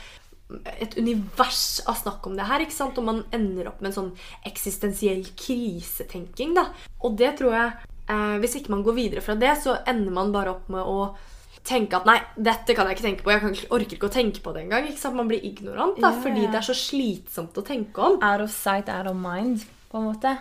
et 0.79 0.93
univers 0.95 1.81
av 1.91 1.97
snakk 1.99 2.27
om 2.29 2.37
det 2.37 2.47
her. 2.47 2.63
ikke 2.63 2.77
sant? 2.77 2.99
Og 2.99 3.07
man 3.07 3.23
ender 3.35 3.71
opp 3.71 3.81
med 3.81 3.91
en 3.91 3.97
sånn 3.97 4.13
eksistensiell 4.47 5.25
krisetenking. 5.39 6.55
da. 6.55 6.69
Og 7.03 7.17
det 7.19 7.35
tror 7.41 7.55
jeg 7.57 7.73
eh, 8.07 8.37
Hvis 8.39 8.55
ikke 8.61 8.71
man 8.71 8.85
går 8.85 8.95
videre 8.95 9.25
fra 9.25 9.35
det, 9.35 9.57
så 9.63 9.79
ender 9.85 10.13
man 10.15 10.31
bare 10.35 10.55
opp 10.55 10.69
med 10.71 10.87
å 10.87 11.11
tenke 11.67 11.99
at 11.99 12.07
nei, 12.07 12.17
dette 12.35 12.75
kan 12.75 12.87
jeg 12.87 12.97
ikke 12.97 13.05
tenke 13.05 13.25
på. 13.25 13.33
Jeg 13.33 13.43
kan 13.43 13.55
ikke, 13.55 13.69
orker 13.75 13.97
ikke 13.97 14.09
å 14.09 14.13
tenke 14.13 14.43
på 14.43 14.53
det 14.55 14.65
engang. 14.65 14.87
Man 15.17 15.31
blir 15.31 15.43
ignorant 15.45 15.99
da, 15.99 16.11
yeah. 16.13 16.21
fordi 16.23 16.45
det 16.47 16.61
er 16.61 16.67
så 16.67 16.77
slitsomt 16.77 17.57
å 17.59 17.65
tenke 17.67 18.03
om. 18.03 18.19
Out 18.23 18.45
of 18.45 18.53
sight, 18.53 18.91
out 18.93 19.09
of 19.09 19.17
mind, 19.19 19.65
på 19.91 20.01
en 20.01 20.09
måte. 20.09 20.37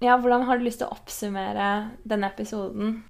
Ja, 0.00 0.16
Hvordan 0.16 0.46
har 0.48 0.58
du 0.58 0.64
lyst 0.64 0.80
til 0.80 0.88
å 0.88 0.96
oppsummere 0.96 1.70
denne 2.08 2.30
episoden? 2.32 3.00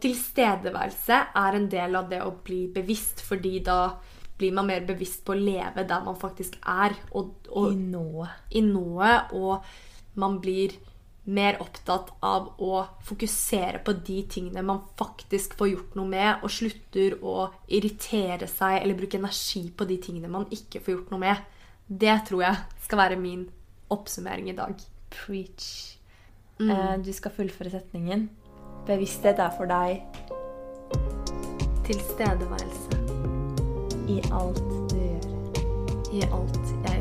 Tilstedeværelse 0.00 1.18
er 1.36 1.56
en 1.58 1.68
del 1.72 1.96
av 1.98 2.08
det 2.08 2.22
å 2.24 2.32
bli 2.44 2.66
bevisst, 2.72 3.20
fordi 3.24 3.58
da 3.64 3.80
blir 4.36 4.52
man 4.56 4.68
mer 4.68 4.84
bevisst 4.88 5.22
på 5.24 5.32
å 5.32 5.40
leve 5.40 5.84
der 5.88 6.04
man 6.04 6.16
faktisk 6.20 6.58
er, 6.60 6.96
og, 7.16 7.48
og 7.48 7.72
I 7.72 7.76
nået. 7.80 8.42
i 8.52 8.62
nået, 8.64 9.32
og 9.36 9.64
man 10.20 10.40
blir 10.40 10.76
mer 11.26 11.58
opptatt 11.62 12.12
av 12.24 12.52
å 12.62 12.84
fokusere 13.06 13.80
på 13.84 13.96
de 14.06 14.20
tingene 14.30 14.62
man 14.62 14.84
faktisk 14.98 15.56
får 15.58 15.70
gjort 15.72 15.96
noe 15.98 16.10
med, 16.10 16.44
og 16.46 16.52
slutter 16.54 17.18
å 17.22 17.48
irritere 17.66 18.46
seg 18.50 18.78
eller 18.82 18.98
bruke 18.98 19.18
energi 19.18 19.64
på 19.74 19.88
de 19.88 19.98
tingene 20.02 20.30
man 20.30 20.46
ikke 20.54 20.82
får 20.84 20.94
gjort 20.94 21.12
noe 21.14 21.24
med. 21.26 21.44
Det 21.86 22.16
tror 22.28 22.46
jeg 22.46 22.82
skal 22.86 23.02
være 23.02 23.20
min 23.20 23.46
oppsummering 23.94 24.50
i 24.50 24.56
dag. 24.58 24.74
Preach. 25.10 25.96
Eh, 26.60 26.96
du 27.02 27.12
skal 27.12 27.34
fullføre 27.36 27.70
setningen. 27.70 28.28
Bevissthet 28.86 29.38
er 29.42 29.52
for 29.58 29.66
deg 29.70 30.02
Tilstedeværelse 31.86 32.98
i 34.10 34.20
alt 34.34 34.62
du 34.90 34.96
gjør. 34.96 35.26
i 36.12 36.22
alt 36.22 36.58
jeg. 36.86 36.95